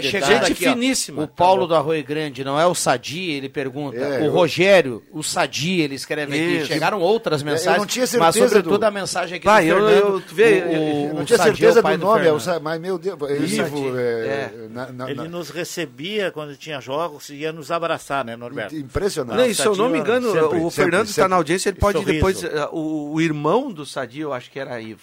[0.02, 1.24] Gente finíssima.
[1.24, 3.96] o Paulo do Arroio Grande não é o Sadi, ele pergunta.
[3.98, 6.66] É, o Rogério, o Sadi, ele escreve aqui.
[6.66, 9.76] Chegaram outras mensagens, não tinha mas certeza sobretudo do- a mensagem aqui Vai, do eu-
[9.88, 10.14] Fernando.
[10.14, 12.40] eu- tu vê, o, Eu não tinha Sadi é certeza pai do nome, é o
[12.40, 12.42] Fernando.
[12.42, 13.18] Sa- mas meu Deus,
[13.52, 14.68] Ivo, é, é.
[14.70, 18.76] na- na- Ele na- nos recebia quando tinha jogos e ia nos abraçar, né, Norberto?
[18.76, 19.38] impressionante.
[19.38, 21.80] Não, e se eu não me engano, sempre, o sempre, Fernando está na audiência, ele
[21.80, 22.14] pode Sorriso.
[22.14, 22.44] depois.
[22.44, 25.02] eh, o, o irmão do Sadi, eu acho que era Ivo.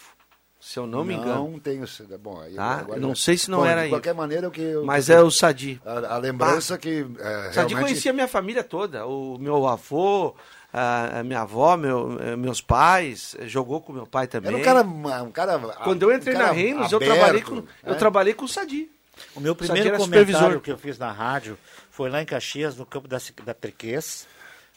[0.62, 1.50] Se eu não me engano.
[1.52, 1.86] Não tenho.
[1.88, 2.80] ce- Bom, aí Tá?
[2.80, 3.96] agora- Não sei se não Bom, era De Ivo.
[3.96, 4.60] qualquer maneira, o que.
[4.60, 5.80] eu- Mas é o Sadi.
[5.86, 7.06] A, a lembrança que.
[7.18, 9.06] É, Sadi realmente- conhecia a minha família toda.
[9.06, 10.34] O meu avô,
[10.72, 14.50] a, a minha avó, meu- meus pais, jogou com meu pai também.
[14.50, 14.82] Era um cara.
[15.24, 17.94] Um cara Quando eu entrei um na Reinos, eu trabalhei com, eu né?
[17.94, 18.90] trabalhei com o Sadi.
[19.34, 21.58] O meu primeiro era comentário que eu fiz na rádio
[21.90, 24.26] foi lá em Caxias, no campo da, da Triquês,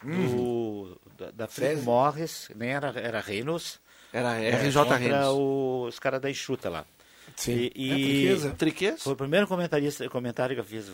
[0.04, 1.48] do, da, da.
[1.84, 3.80] Morris, nem era, era Reinos.
[4.12, 5.28] Era é, RJ contra Reinos.
[5.30, 6.86] os caras da Enxuta lá.
[7.36, 7.72] Sim.
[7.74, 8.50] E, É, e Triqueza.
[8.58, 9.04] Triquês?
[9.04, 10.92] foi o primeiro comentarista, comentário que eu fiz.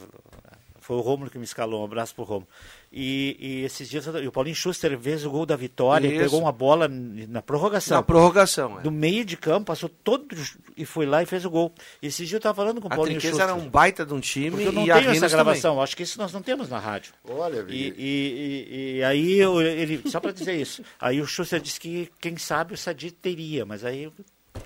[0.90, 2.48] Foi o Romulo que me escalou, um abraço pro Romulo.
[2.92, 6.18] E, e esses dias, e o Paulinho Schuster fez o gol da vitória, Isso.
[6.18, 7.96] pegou uma bola na prorrogação.
[7.98, 8.80] Na prorrogação.
[8.80, 8.82] é.
[8.82, 10.26] Do meio de campo, passou todo
[10.76, 11.72] e foi lá e fez o gol.
[12.02, 13.40] E esses dias eu estava falando com o A Paulinho Schuster.
[13.42, 15.96] era um baita de um time Porque eu não e a tenho essa gravação, acho
[15.96, 17.14] que isso nós não temos na rádio.
[17.24, 21.62] Olha, E, e, e, e aí eu- ele, só para dizer isso, aí o Schuster
[21.62, 24.12] disse que quem sabe o Sadi teria, mas aí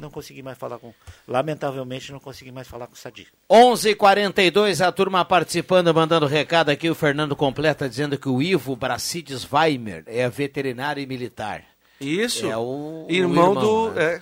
[0.02, 0.94] não consegui mais falar com,
[1.28, 3.28] lamentavelmente não consegui mais falar com o Sadi.
[3.49, 6.90] 11:42 a turma participando, mandando recado aqui.
[6.90, 11.64] O Fernando completa dizendo que o Ivo Bracides Weimer é veterinário e militar.
[11.99, 12.45] Isso.
[12.45, 13.91] É o irmão, o do.
[13.91, 14.15] né?
[14.15, 14.22] é.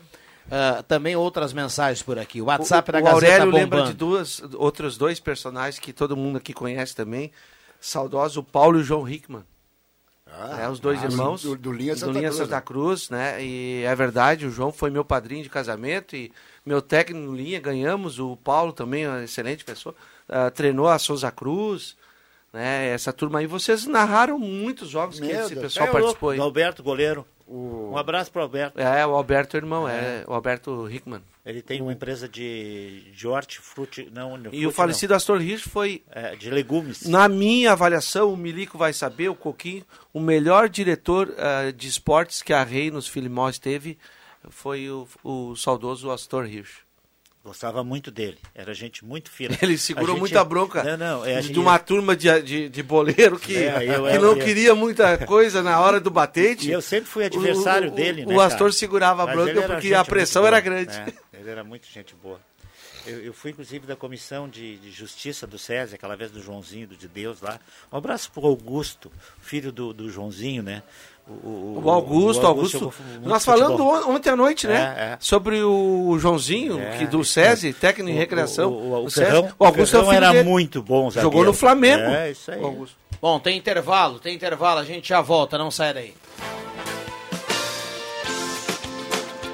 [0.53, 2.41] Ah, também outras mensagens por aqui.
[2.41, 3.91] O WhatsApp o, da o Gazeta Aurélio lembra bombando.
[3.93, 7.31] de duas, outros dois personagens que todo mundo aqui conhece também.
[7.80, 9.43] Saudoso Paulo e o João Hickman.
[10.34, 11.41] Ah, é, os dois ah, irmãos.
[11.44, 12.62] do- do Linha Santa Cruz, Santa né?
[12.62, 13.44] Cruz, né?
[13.44, 16.32] E é verdade, o João foi meu padrinho de casamento e
[16.66, 18.18] meu técnico no Linha, ganhamos.
[18.20, 19.94] O Paulo também, uma excelente pessoa,
[20.30, 21.95] ah, treinou a Souza Cruz,
[22.53, 22.88] né?
[22.90, 23.45] Essa turma aí.
[23.48, 26.30] Vocês narraram muitos jogos que esse Deus, pessoal é participou louco.
[26.32, 26.38] aí.
[26.38, 27.26] Do Alberto, goleiro.
[27.48, 28.80] Um abraço para o Alberto.
[28.80, 31.22] É, o Alberto, irmão, é, o Alberto Hickman.
[31.43, 36.22] Ele tem uma empresa de, de hortifruti, não, E o falecido Astor Hirsch foi não,
[36.22, 37.07] é, de legumes.
[37.07, 42.43] Na minha avaliação, o Milico vai saber, o Coquinho, o melhor diretor eh, de esportes
[42.43, 43.97] que a Reinos Filimós teve
[44.49, 46.81] foi o, o saudoso Astor Hirsch.
[47.43, 48.38] Gostava muito dele.
[48.53, 49.57] Era gente muito fina.
[49.63, 52.69] Ele segurou A gente- muita bronca Não, não, é, de, gente- uma turma de, de,
[52.69, 56.11] de boleiro que, É, eu- que eu- não eu- queria muita coisa na hora do
[56.11, 56.69] batente.
[56.69, 58.72] E eu sempre fui adversário O- dele, o, né, O Astor cara?
[58.73, 60.95] segurava a bronca porque a pressão era grande.
[60.95, 62.39] É, ele era muito gente boa.
[63.05, 66.88] Eu, eu fui, inclusive, da comissão de, de justiça do SESI, aquela vez do Joãozinho,
[66.88, 67.59] do de Deus lá.
[67.91, 69.11] Um abraço pro Augusto,
[69.41, 70.84] filho do, do Joãozinho, né?
[71.27, 72.93] O, O Augusto, o Augusto.
[73.07, 74.09] muito Nós falando futebol.
[74.11, 74.95] on- ontem à noite, né?
[74.97, 75.18] É, é.
[75.19, 78.69] Sobre o Joãozinho, É, que do isso SESI, técnico em O- recreação.
[78.72, 79.09] O, o, o.
[79.11, 80.43] Ferrão, o Augusto é o era dele.
[80.49, 81.22] muito bom zagueiro.
[81.31, 82.03] Jogou no Flamengo.
[82.03, 82.59] É, isso aí.
[82.59, 82.95] o Augusto.
[83.22, 86.13] Bom, tem intervalo, tem intervalo, a gente já volta, não sai daí.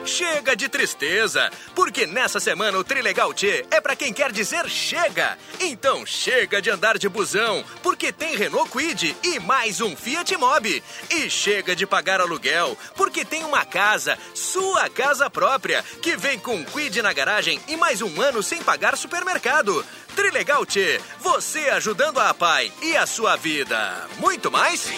[0.08, 5.38] Chega de tristeza, porque nessa semana o Trilegal T é para quem quer dizer chega.
[5.60, 10.82] Então chega de andar de busão, porque tem Renault Quid e mais um Fiat Mobi.
[11.10, 16.64] E chega de pagar aluguel, porque tem uma casa, sua casa própria, que vem com
[16.64, 19.86] Quid na garagem e mais um ano sem pagar supermercado.
[20.16, 24.08] Trilegal T, você ajudando a pai e a sua vida.
[24.18, 24.90] Muito mais?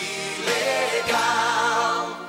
[0.46, 2.29] Trilegal.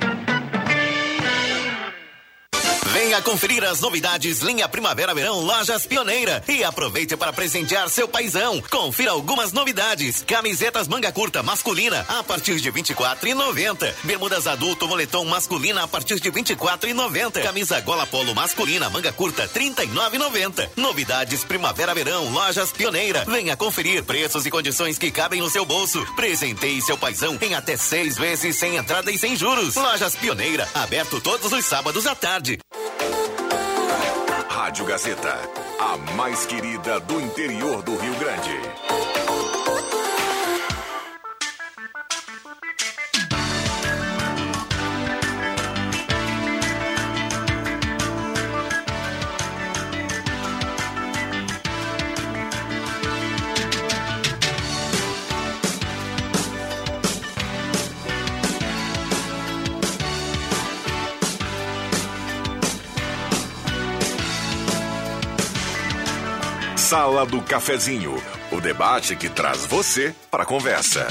[2.88, 8.62] Venha conferir as novidades linha Primavera-Verão Lojas Pioneira e aproveite para presentear seu paizão.
[8.70, 13.94] Confira algumas novidades: camisetas manga curta masculina a partir de 24,90.
[14.04, 17.44] Bermudas adulto moletom masculina a partir de 24,90.
[17.44, 20.70] Camisa gola polo masculina manga curta 39,90.
[20.76, 23.24] Novidades Primavera-Verão Lojas Pioneira.
[23.26, 26.04] Venha conferir preços e condições que cabem no seu bolso.
[26.16, 29.76] Presenteie seu paizão em até seis vezes sem entrada e sem juros.
[29.76, 32.58] Lojas Pioneira, aberto todos os sábados à tarde.
[34.70, 35.34] Rádio Gazeta,
[35.80, 39.19] a mais querida do interior do Rio Grande.
[66.90, 68.16] Sala do Cafezinho,
[68.52, 71.06] o debate que traz você para a conversa.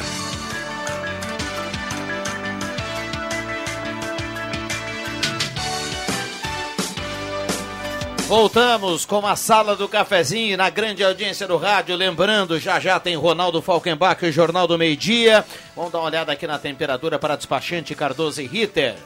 [8.27, 11.95] Voltamos com a sala do cafezinho na grande audiência do rádio.
[11.95, 15.45] Lembrando, já já tem Ronaldo Falkenbach, o Jornal do Meio Dia.
[15.77, 18.97] Vamos dar uma olhada aqui na temperatura para despachante Cardoso e Ritter.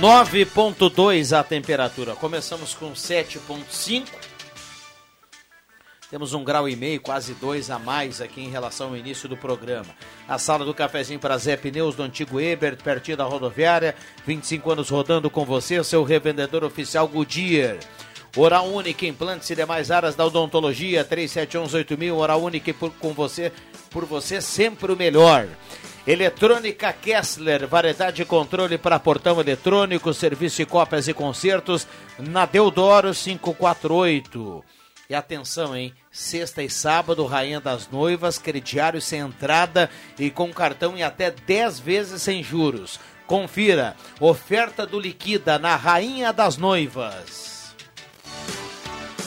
[0.00, 2.14] 9.2 a temperatura.
[2.14, 4.04] Começamos com 7.5.
[6.10, 9.36] Temos um grau e meio, quase dois a mais aqui em relação ao início do
[9.36, 9.88] programa.
[10.28, 13.94] A sala do cafezinho para Zé Pneus do antigo Eber, pertinho da rodoviária.
[14.26, 17.78] 25 anos rodando com você, seu revendedor oficial Goodyear.
[18.36, 23.50] Oral Única, implantes e demais áreas da odontologia, 37118000, Oral Única por, com você,
[23.90, 25.48] por você sempre o melhor.
[26.06, 31.84] Eletrônica Kessler, variedade de controle para portão eletrônico, serviço de cópias e concertos,
[32.16, 34.64] na Deodoro 548.
[35.10, 35.92] E atenção, hein?
[36.12, 41.80] Sexta e sábado, Rainha das Noivas, crediário sem entrada e com cartão em até 10
[41.80, 43.00] vezes sem juros.
[43.26, 47.55] Confira, oferta do Liquida na Rainha das Noivas.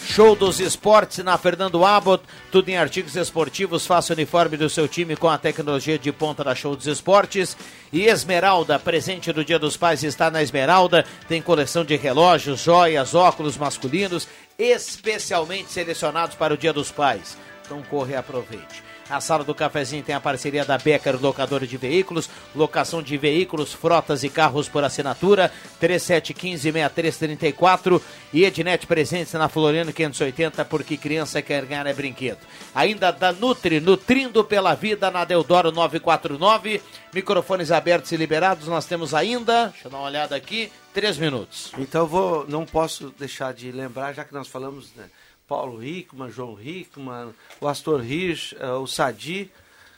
[0.10, 4.88] Show dos Esportes na Fernando Abbott, tudo em artigos esportivos, faça o uniforme do seu
[4.88, 7.56] time com a tecnologia de ponta da Show dos Esportes.
[7.94, 13.14] E Esmeralda, presente do Dia dos Pais está na Esmeralda, tem coleção de relógios, joias,
[13.14, 14.28] óculos masculinos,
[14.58, 17.38] especialmente selecionados para o Dia dos Pais.
[17.64, 18.89] Então corre e aproveite.
[19.10, 23.74] A sala do cafezinho tem a parceria da Becker Locadora de Veículos, locação de veículos,
[23.74, 28.00] frotas e carros por assinatura, 3715-6334
[28.32, 32.38] e Ednet presente na Floriano 580, porque criança quer ganhar é brinquedo.
[32.76, 36.80] Ainda da Nutri, nutrindo pela vida na Deodoro 949.
[37.12, 41.72] Microfones abertos e liberados, nós temos ainda, deixa eu dar uma olhada aqui, três minutos.
[41.80, 45.06] Então vou, não posso deixar de lembrar, já que nós falamos né,
[45.50, 49.52] Paulo Hickman, João Hickman, o Astor Hirsch, uh, o Sadi,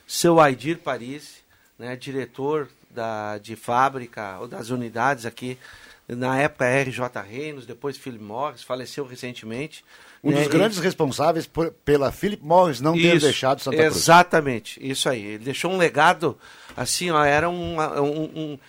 [0.07, 1.44] seu Aidir Paris,
[1.78, 5.57] né, diretor da, de fábrica ou das unidades aqui,
[6.07, 9.84] na época RJ Reinos, depois Philip Morris, faleceu recentemente.
[10.23, 10.82] Um dos né, grandes e...
[10.82, 13.95] responsáveis por, pela Philip Morris não isso, ter deixado Santa Cruz.
[13.95, 15.22] Exatamente, isso aí.
[15.22, 16.38] Ele deixou um legado,
[16.78, 18.60] assim, ó, era um, um, um uh,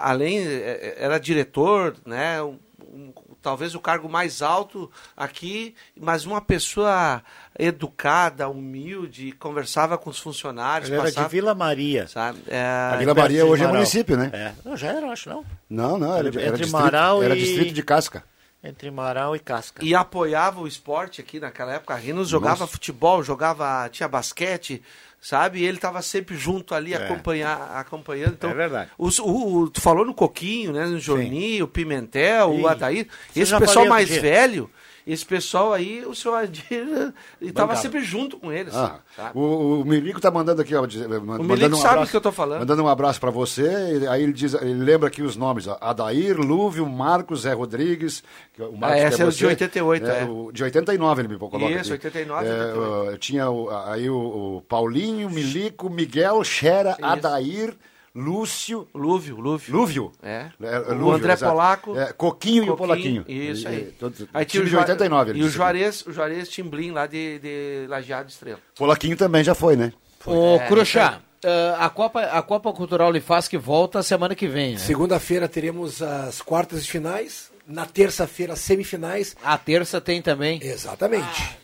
[0.00, 7.22] além, eh, era diretor, né, um, talvez o cargo mais alto aqui, mas uma pessoa
[7.58, 10.88] educada, humilde, conversava com os funcionários.
[10.88, 12.06] Ele passava, era de Vila Maria.
[12.06, 12.38] Sabe?
[12.46, 12.62] É,
[12.92, 14.30] a Vila Maria hoje é município, né?
[14.32, 14.52] É.
[14.64, 15.44] Não, já era, acho não.
[15.68, 17.40] Não, não, era, Entre era, distrito, Marau era e...
[17.40, 18.24] distrito de Casca.
[18.64, 19.84] Entre Marau e Casca.
[19.84, 21.94] E apoiava o esporte aqui naquela época.
[21.94, 22.72] A Rinos jogava Nossa.
[22.72, 24.80] futebol, jogava, tinha basquete,
[25.20, 25.60] sabe?
[25.60, 26.96] E ele estava sempre junto ali, é.
[26.96, 28.34] acompanhar, acompanhando.
[28.34, 28.90] Então, é verdade.
[28.96, 30.86] Os, o, o, tu falou no Coquinho, né?
[30.86, 32.60] No Jorni, o Pimentel, Sim.
[32.60, 33.08] o Adair.
[33.34, 34.70] Esse pessoal mais velho,
[35.06, 38.74] esse pessoal aí, o senhor Adir estava sempre junto com eles.
[38.74, 39.00] Ah,
[39.34, 42.30] o, o Milico tá mandando aqui, ó, o Milico um sabe o que eu tô
[42.30, 42.60] falando.
[42.60, 46.38] Mandando um abraço para você, aí ele diz, ele lembra aqui os nomes, ó, Adair,
[46.38, 48.22] Lúvio, Marcos, Zé Rodrigues,
[48.58, 50.24] o Marcos ah, essa é, é o você, de 88, né, é.
[50.24, 52.06] O, de 89 ele me coloca Isso, aqui.
[52.06, 53.18] 89, é, 88.
[53.18, 57.04] tinha o, aí o, o, Paulinho, Milico, Miguel, Xera, Isso.
[57.04, 57.74] Adair,
[58.14, 58.86] Lúcio.
[58.94, 59.74] Lúvio, Lúvio.
[59.74, 60.12] Lúvio.
[60.22, 60.50] É.
[60.60, 61.54] é Lúvio, o André exato.
[61.54, 63.24] Coquinho, é, Coquinho, e o Polaquinho.
[63.26, 63.78] Isso aí.
[63.78, 65.32] E, todos, aí o de 89.
[65.32, 68.60] E o Juarez, o Juarez Timblin lá de, de Lajeado Estrela.
[68.76, 69.92] Polaquinho também já foi, né?
[70.26, 73.12] Ô, é, Cruxá, uh, a, Copa, a Copa Cultural
[73.48, 74.72] que volta semana que vem.
[74.72, 74.78] Né?
[74.78, 77.50] Segunda-feira teremos as quartas de finais.
[77.66, 79.36] Na terça-feira, semifinais.
[79.42, 80.58] A terça tem também.
[80.62, 81.42] Exatamente.
[81.42, 81.62] Ah.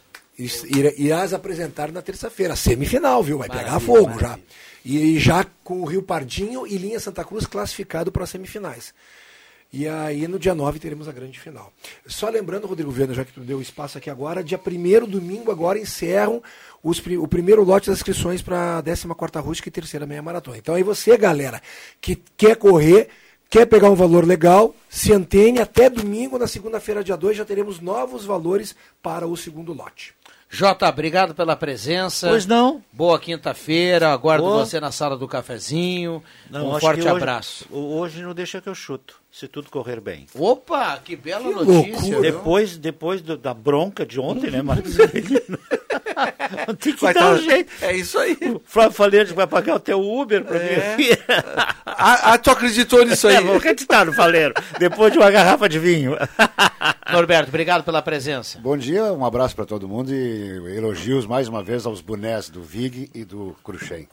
[0.96, 2.54] Irás apresentar na terça-feira.
[2.54, 3.38] Semifinal, viu?
[3.38, 4.28] Vai maravilha, pegar fogo maravilha.
[4.28, 4.38] já.
[4.84, 8.94] E já com o Rio Pardinho e Linha Santa Cruz classificado para as semifinais.
[9.70, 11.70] E aí no dia 9 teremos a grande final.
[12.06, 15.78] Só lembrando, Rodrigo Viana, já que tu deu espaço aqui agora, dia 1 domingo agora
[15.78, 16.42] encerram
[16.82, 20.56] os, o primeiro lote das inscrições para a 14ª Rústica e terceira meia maratona.
[20.56, 21.60] Então aí você, galera,
[22.00, 23.08] que quer correr,
[23.50, 27.78] quer pegar um valor legal, se antene até domingo, na segunda-feira, dia 2, já teremos
[27.78, 30.14] novos valores para o segundo lote.
[30.50, 32.28] Jota, obrigado pela presença.
[32.28, 32.82] Pois não.
[32.90, 34.64] Boa quinta-feira, aguardo Boa.
[34.64, 36.22] você na sala do cafezinho.
[36.50, 37.66] Não, um forte hoje, abraço.
[37.70, 40.26] Hoje não deixa que eu chuto, se tudo correr bem.
[40.34, 42.00] Opa, que bela que notícia.
[42.00, 42.20] Loucura.
[42.20, 44.96] Depois, depois do, da bronca de ontem, né, Marcos?
[46.80, 47.72] Tem que vai dar tá, um jeito.
[47.82, 48.36] É isso aí.
[48.42, 50.96] O Flávio Faleiro vai pagar o teu Uber pra é.
[50.96, 51.18] filha.
[51.86, 53.36] ah, ah, tu acreditou nisso aí?
[53.36, 54.54] É, vou acreditar no Faleiro.
[54.78, 56.16] Depois de uma garrafa de vinho.
[57.12, 58.58] Norberto, obrigado pela presença.
[58.58, 62.62] Bom dia, um abraço para todo mundo e elogios mais uma vez aos bonés do
[62.62, 64.08] Vig e do Cruxem.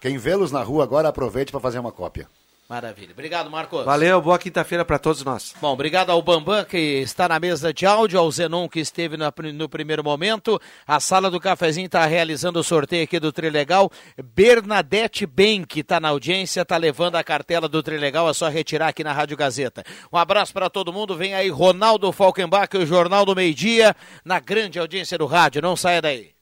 [0.00, 2.28] Quem vê-los vê na rua agora aproveite para fazer uma cópia.
[2.66, 3.12] Maravilha.
[3.12, 3.84] Obrigado, Marcos.
[3.84, 5.54] Valeu, boa quinta-feira para todos nós.
[5.60, 9.30] Bom, obrigado ao Bambam, que está na mesa de áudio, ao Zenon, que esteve no,
[9.52, 10.58] no primeiro momento.
[10.86, 13.90] A sala do cafezinho está realizando o sorteio aqui do Trilegal.
[14.34, 18.88] Bernadette Ben, que está na audiência, está levando a cartela do Trilegal, é só retirar
[18.88, 19.84] aqui na Rádio Gazeta.
[20.10, 21.16] Um abraço para todo mundo.
[21.16, 25.60] Vem aí Ronaldo Falkenbach, o Jornal do Meio Dia, na grande audiência do rádio.
[25.60, 26.33] Não saia daí.